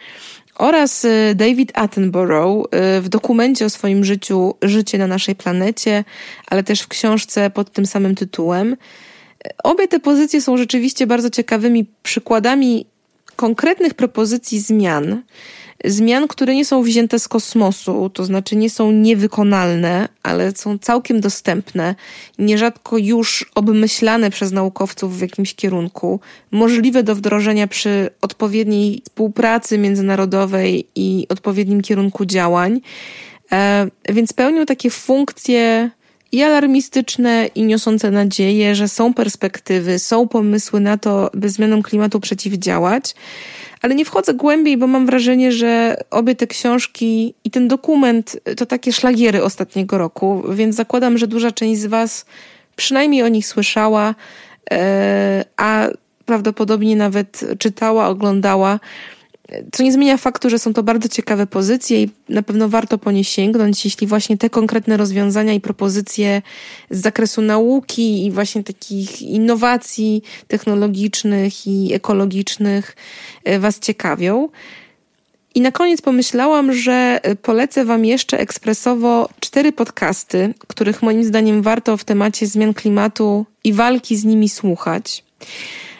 oraz 0.55 1.05
y, 1.05 1.35
David 1.35 1.71
Attenborough 1.73 2.65
y, 2.97 3.01
w 3.01 3.09
dokumencie 3.09 3.65
o 3.65 3.69
swoim 3.69 4.05
życiu 4.05 4.55
Życie 4.61 4.97
na 4.97 5.07
naszej 5.07 5.35
planecie, 5.35 6.03
ale 6.47 6.63
też 6.63 6.81
w 6.81 6.87
książce 6.87 7.49
pod 7.49 7.71
tym 7.71 7.85
samym 7.85 8.15
tytułem. 8.15 8.77
Obie 9.63 9.87
te 9.87 9.99
pozycje 9.99 10.41
są 10.41 10.57
rzeczywiście 10.57 11.07
bardzo 11.07 11.29
ciekawymi 11.29 11.85
przykładami 12.03 12.85
konkretnych 13.35 13.93
propozycji 13.93 14.59
zmian, 14.59 15.21
zmian, 15.83 16.27
które 16.27 16.55
nie 16.55 16.65
są 16.65 16.83
wzięte 16.83 17.19
z 17.19 17.27
kosmosu, 17.27 18.09
to 18.09 18.25
znaczy 18.25 18.55
nie 18.55 18.69
są 18.69 18.91
niewykonalne, 18.91 20.09
ale 20.23 20.51
są 20.51 20.77
całkiem 20.77 21.21
dostępne, 21.21 21.95
nierzadko 22.39 22.97
już 22.97 23.51
obmyślane 23.55 24.29
przez 24.29 24.51
naukowców 24.51 25.17
w 25.17 25.21
jakimś 25.21 25.55
kierunku, 25.55 26.19
możliwe 26.51 27.03
do 27.03 27.15
wdrożenia 27.15 27.67
przy 27.67 28.09
odpowiedniej 28.21 29.01
współpracy 29.05 29.77
międzynarodowej 29.77 30.87
i 30.95 31.25
odpowiednim 31.29 31.81
kierunku 31.81 32.25
działań. 32.25 32.81
E, 33.51 33.87
więc 34.09 34.33
pełnią 34.33 34.65
takie 34.65 34.89
funkcje 34.89 35.89
i 36.31 36.43
alarmistyczne, 36.43 37.49
i 37.55 37.63
niosące 37.63 38.11
nadzieję, 38.11 38.75
że 38.75 38.87
są 38.87 39.13
perspektywy, 39.13 39.99
są 39.99 40.27
pomysły 40.27 40.79
na 40.79 40.97
to, 40.97 41.31
by 41.33 41.49
zmianom 41.49 41.83
klimatu 41.83 42.19
przeciwdziałać 42.19 43.15
ale 43.85 43.95
nie 43.95 44.05
wchodzę 44.05 44.33
głębiej, 44.33 44.77
bo 44.77 44.87
mam 44.87 45.05
wrażenie, 45.05 45.51
że 45.51 45.97
obie 46.11 46.35
te 46.35 46.47
książki 46.47 47.33
i 47.43 47.51
ten 47.51 47.67
dokument 47.67 48.39
to 48.57 48.65
takie 48.65 48.93
szlagiery 48.93 49.43
ostatniego 49.43 49.97
roku, 49.97 50.43
więc 50.49 50.75
zakładam, 50.75 51.17
że 51.17 51.27
duża 51.27 51.51
część 51.51 51.81
z 51.81 51.85
Was 51.85 52.25
przynajmniej 52.75 53.23
o 53.23 53.27
nich 53.27 53.47
słyszała, 53.47 54.15
e, 54.71 55.45
a 55.57 55.87
prawdopodobnie 56.25 56.95
nawet 56.95 57.45
czytała, 57.59 58.07
oglądała. 58.07 58.79
Co 59.71 59.83
nie 59.83 59.91
zmienia 59.91 60.17
faktu, 60.17 60.49
że 60.49 60.59
są 60.59 60.73
to 60.73 60.83
bardzo 60.83 61.09
ciekawe 61.09 61.47
pozycje 61.47 62.03
i 62.03 62.09
na 62.29 62.43
pewno 62.43 62.69
warto 62.69 62.97
po 62.97 63.11
nie 63.11 63.23
sięgnąć, 63.23 63.85
jeśli 63.85 64.07
właśnie 64.07 64.37
te 64.37 64.49
konkretne 64.49 64.97
rozwiązania 64.97 65.53
i 65.53 65.59
propozycje 65.59 66.41
z 66.89 67.01
zakresu 67.01 67.41
nauki 67.41 68.25
i 68.25 68.31
właśnie 68.31 68.63
takich 68.63 69.21
innowacji 69.21 70.23
technologicznych 70.47 71.67
i 71.67 71.93
ekologicznych 71.93 72.95
e, 73.43 73.59
Was 73.59 73.79
ciekawią. 73.79 74.49
I 75.55 75.61
na 75.61 75.71
koniec 75.71 76.01
pomyślałam, 76.01 76.73
że 76.73 77.19
polecę 77.41 77.85
Wam 77.85 78.05
jeszcze 78.05 78.39
ekspresowo 78.39 79.29
cztery 79.39 79.71
podcasty, 79.71 80.53
których 80.67 81.01
moim 81.01 81.23
zdaniem 81.23 81.61
warto 81.61 81.97
w 81.97 82.03
temacie 82.03 82.47
zmian 82.47 82.73
klimatu 82.73 83.45
i 83.63 83.73
walki 83.73 84.17
z 84.17 84.25
nimi 84.25 84.49
słuchać. 84.49 85.23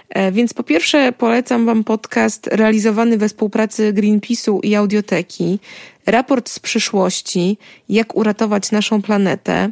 E, 0.10 0.32
więc 0.32 0.54
po 0.54 0.64
pierwsze 0.64 1.12
polecam 1.12 1.66
Wam 1.66 1.84
podcast 1.84 2.48
realizowany 2.48 3.18
we 3.18 3.28
współpracy 3.28 3.94
Greenpeace'u 3.94 4.60
i 4.64 4.76
Audioteki. 4.76 5.60
Raport 6.06 6.50
z 6.50 6.60
przyszłości, 6.60 7.58
jak 7.90 8.16
uratować 8.16 8.72
naszą 8.72 9.02
planetę. 9.02 9.72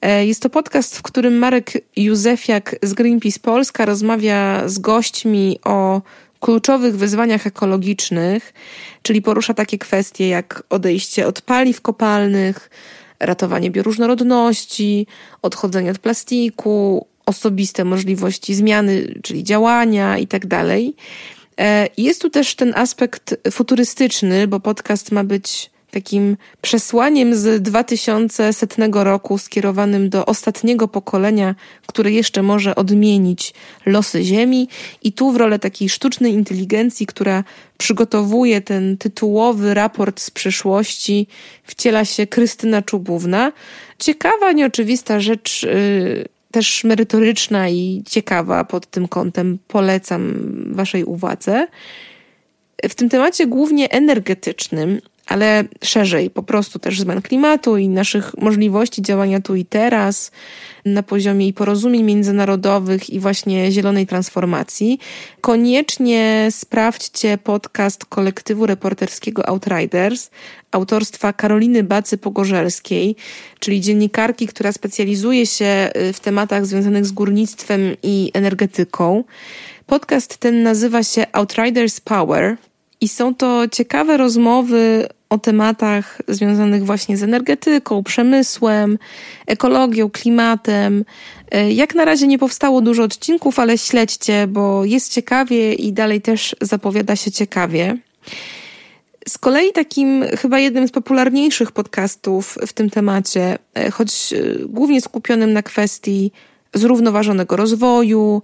E, 0.00 0.26
jest 0.26 0.42
to 0.42 0.50
podcast, 0.50 0.98
w 0.98 1.02
którym 1.02 1.38
Marek 1.38 1.72
Józefiak 1.96 2.76
z 2.82 2.94
Greenpeace 2.94 3.40
Polska 3.40 3.84
rozmawia 3.84 4.68
z 4.68 4.78
gośćmi 4.78 5.58
o 5.64 6.02
kluczowych 6.40 6.96
wyzwaniach 6.96 7.46
ekologicznych, 7.46 8.54
czyli 9.02 9.22
porusza 9.22 9.54
takie 9.54 9.78
kwestie 9.78 10.28
jak 10.28 10.62
odejście 10.70 11.26
od 11.26 11.40
paliw 11.40 11.80
kopalnych, 11.80 12.70
ratowanie 13.20 13.70
bioróżnorodności, 13.70 15.06
odchodzenie 15.42 15.90
od 15.90 15.98
plastiku, 15.98 17.06
osobiste 17.28 17.84
możliwości 17.84 18.54
zmiany, 18.54 19.14
czyli 19.22 19.44
działania 19.44 20.18
i 20.18 20.26
tak 20.26 20.46
dalej. 20.46 20.94
E, 21.58 21.88
jest 21.96 22.22
tu 22.22 22.30
też 22.30 22.54
ten 22.54 22.72
aspekt 22.76 23.36
futurystyczny, 23.50 24.46
bo 24.46 24.60
podcast 24.60 25.12
ma 25.12 25.24
być 25.24 25.70
takim 25.90 26.36
przesłaniem 26.62 27.34
z 27.34 27.62
2100 27.62 29.04
roku 29.04 29.38
skierowanym 29.38 30.10
do 30.10 30.26
ostatniego 30.26 30.88
pokolenia, 30.88 31.54
które 31.86 32.12
jeszcze 32.12 32.42
może 32.42 32.74
odmienić 32.74 33.54
losy 33.86 34.24
Ziemi. 34.24 34.68
I 35.02 35.12
tu 35.12 35.32
w 35.32 35.36
rolę 35.36 35.58
takiej 35.58 35.88
sztucznej 35.88 36.32
inteligencji, 36.32 37.06
która 37.06 37.44
przygotowuje 37.78 38.60
ten 38.60 38.96
tytułowy 38.96 39.74
raport 39.74 40.20
z 40.20 40.30
przyszłości, 40.30 41.26
wciela 41.64 42.04
się 42.04 42.26
Krystyna 42.26 42.82
Czubówna. 42.82 43.52
Ciekawa, 43.98 44.52
nieoczywista 44.52 45.20
rzecz. 45.20 45.62
Yy, 45.62 46.37
też 46.50 46.84
merytoryczna 46.84 47.68
i 47.68 48.02
ciekawa 48.06 48.64
pod 48.64 48.86
tym 48.86 49.08
kątem. 49.08 49.58
Polecam 49.68 50.34
Waszej 50.74 51.04
uwadze. 51.04 51.66
W 52.88 52.94
tym 52.94 53.08
temacie 53.08 53.46
głównie 53.46 53.90
energetycznym, 53.90 55.00
ale 55.28 55.64
szerzej, 55.84 56.30
po 56.30 56.42
prostu 56.42 56.78
też 56.78 57.00
zmian 57.00 57.22
klimatu 57.22 57.76
i 57.76 57.88
naszych 57.88 58.38
możliwości 58.38 59.02
działania 59.02 59.40
tu 59.40 59.54
i 59.54 59.64
teraz 59.64 60.30
na 60.84 61.02
poziomie 61.02 61.48
i 61.48 61.52
porozumień 61.52 62.02
międzynarodowych 62.02 63.10
i 63.10 63.20
właśnie 63.20 63.72
zielonej 63.72 64.06
transformacji. 64.06 64.98
Koniecznie 65.40 66.48
sprawdźcie 66.50 67.38
podcast 67.38 68.04
kolektywu 68.04 68.66
reporterskiego 68.66 69.48
Outriders 69.48 70.30
autorstwa 70.72 71.32
Karoliny 71.32 71.84
Bacy-Pogorzelskiej, 71.84 73.14
czyli 73.58 73.80
dziennikarki, 73.80 74.46
która 74.46 74.72
specjalizuje 74.72 75.46
się 75.46 75.90
y, 75.96 76.12
w 76.12 76.20
tematach 76.20 76.66
związanych 76.66 77.06
z 77.06 77.12
górnictwem 77.12 77.80
i 78.02 78.30
energetyką. 78.34 79.24
Podcast 79.86 80.38
ten 80.38 80.62
nazywa 80.62 81.02
się 81.02 81.26
Outriders 81.32 82.00
Power 82.00 82.56
i 83.00 83.08
są 83.08 83.34
to 83.34 83.68
ciekawe 83.68 84.16
rozmowy 84.16 85.08
o 85.30 85.38
tematach 85.38 86.22
związanych 86.28 86.84
właśnie 86.84 87.16
z 87.16 87.22
energetyką, 87.22 88.02
przemysłem, 88.02 88.98
ekologią, 89.46 90.10
klimatem. 90.10 91.04
E, 91.50 91.72
jak 91.72 91.94
na 91.94 92.04
razie 92.04 92.26
nie 92.26 92.38
powstało 92.38 92.80
dużo 92.80 93.02
odcinków, 93.02 93.58
ale 93.58 93.78
śledźcie, 93.78 94.46
bo 94.46 94.84
jest 94.84 95.12
ciekawie 95.12 95.74
i 95.74 95.92
dalej 95.92 96.20
też 96.20 96.56
zapowiada 96.60 97.16
się 97.16 97.30
ciekawie. 97.30 97.96
Z 99.28 99.38
kolei 99.38 99.72
takim 99.72 100.24
chyba 100.38 100.58
jednym 100.58 100.88
z 100.88 100.90
popularniejszych 100.90 101.72
podcastów 101.72 102.58
w 102.66 102.72
tym 102.72 102.90
temacie, 102.90 103.58
e, 103.74 103.90
choć 103.90 104.32
e, 104.32 104.66
głównie 104.66 105.00
skupionym 105.00 105.52
na 105.52 105.62
kwestii 105.62 106.32
zrównoważonego 106.74 107.56
rozwoju, 107.56 108.42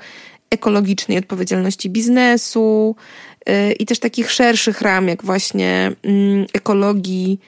ekologicznej 0.51 1.19
odpowiedzialności 1.19 1.91
biznesu, 1.91 2.97
i 3.79 3.87
też 3.87 3.99
takich 3.99 4.31
szerszych 4.31 4.81
ram, 4.81 5.09
jak 5.09 5.25
właśnie 5.25 5.93
mm, 6.03 6.47
ekologii 6.53 7.39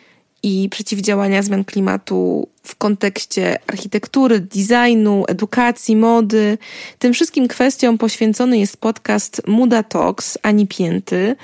i 0.42 0.68
przeciwdziałania 0.70 1.42
zmian 1.42 1.64
klimatu 1.64 2.48
w 2.62 2.76
kontekście 2.76 3.58
architektury, 3.66 4.40
designu, 4.40 5.24
edukacji, 5.28 5.96
mody. 5.96 6.58
Tym 6.98 7.12
wszystkim 7.12 7.48
kwestiom 7.48 7.98
poświęcony 7.98 8.58
jest 8.58 8.76
podcast 8.76 9.42
Muda 9.46 9.82
Talks 9.82 10.38
Ani 10.42 10.66
Pięty 10.66 11.36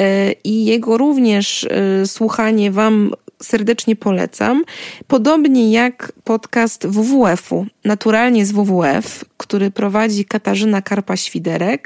y, 0.00 0.34
i 0.44 0.64
jego 0.64 0.98
również 0.98 1.64
y, 1.64 2.06
słuchanie 2.06 2.70
Wam 2.70 3.12
serdecznie 3.42 3.96
polecam. 3.96 4.64
Podobnie 5.06 5.72
jak 5.72 6.12
podcast 6.24 6.86
WWF-u, 6.86 7.66
naturalnie 7.84 8.46
z 8.46 8.52
WWF, 8.52 9.24
który 9.36 9.70
prowadzi 9.70 10.24
Katarzyna 10.24 10.82
Karpa-Świderek. 10.82 11.78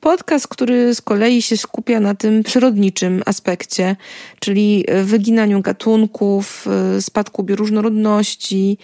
Podcast, 0.00 0.48
który 0.48 0.94
z 0.94 1.00
kolei 1.00 1.42
się 1.42 1.56
skupia 1.56 2.00
na 2.00 2.14
tym 2.14 2.42
przyrodniczym 2.42 3.22
aspekcie, 3.26 3.96
czyli 4.40 4.84
wyginaniu 5.04 5.62
gatunków, 5.62 6.66
spadku 7.00 7.42
bioróżnorodności 7.42 8.78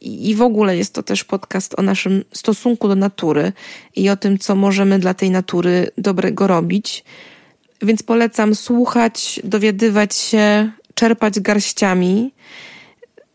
i 0.00 0.34
w 0.34 0.42
ogóle 0.42 0.76
jest 0.76 0.94
to 0.94 1.02
też 1.02 1.24
podcast 1.24 1.78
o 1.78 1.82
naszym 1.82 2.24
stosunku 2.32 2.88
do 2.88 2.96
natury 2.96 3.52
i 3.96 4.10
o 4.10 4.16
tym, 4.16 4.38
co 4.38 4.56
możemy 4.56 4.98
dla 4.98 5.14
tej 5.14 5.30
natury 5.30 5.90
dobrego 5.98 6.46
robić. 6.46 7.04
Więc 7.82 8.02
polecam 8.02 8.54
słuchać, 8.54 9.40
dowiadywać 9.44 10.14
się, 10.14 10.70
czerpać 10.96 11.40
garściami. 11.40 12.32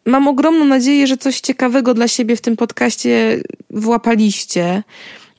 Mam 0.06 0.28
ogromną 0.28 0.66
nadzieję, 0.66 1.08
że 1.08 1.18
coś 1.18 1.40
ciekawego 1.40 1.94
dla 1.94 2.08
siebie 2.08 2.36
w 2.36 2.42
tym 2.42 2.58
podcaście 2.58 3.44
włapaliście. 3.70 4.84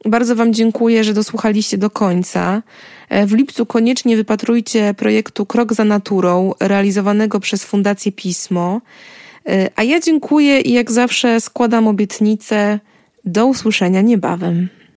Bardzo 0.04 0.36
Wam 0.36 0.52
dziękuję, 0.52 1.04
że 1.04 1.14
dosłuchaliście 1.14 1.78
do 1.78 1.90
końca. 1.90 2.62
E, 3.08 3.26
w 3.26 3.32
lipcu 3.32 3.66
koniecznie 3.66 4.16
wypatrujcie 4.16 4.94
projektu 4.94 5.46
Krok 5.46 5.72
za 5.72 5.84
Naturą, 5.84 6.52
realizowanego 6.60 7.40
przez 7.40 7.64
Fundację 7.64 8.12
Pismo. 8.12 8.80
E, 9.46 9.70
a 9.76 9.82
ja 9.82 10.00
dziękuję 10.00 10.60
i 10.60 10.72
jak 10.72 10.90
zawsze 10.90 11.40
składam 11.40 11.88
obietnicę. 11.88 12.80
Do 13.24 13.46
usłyszenia 13.46 14.00
niebawem. 14.00 14.68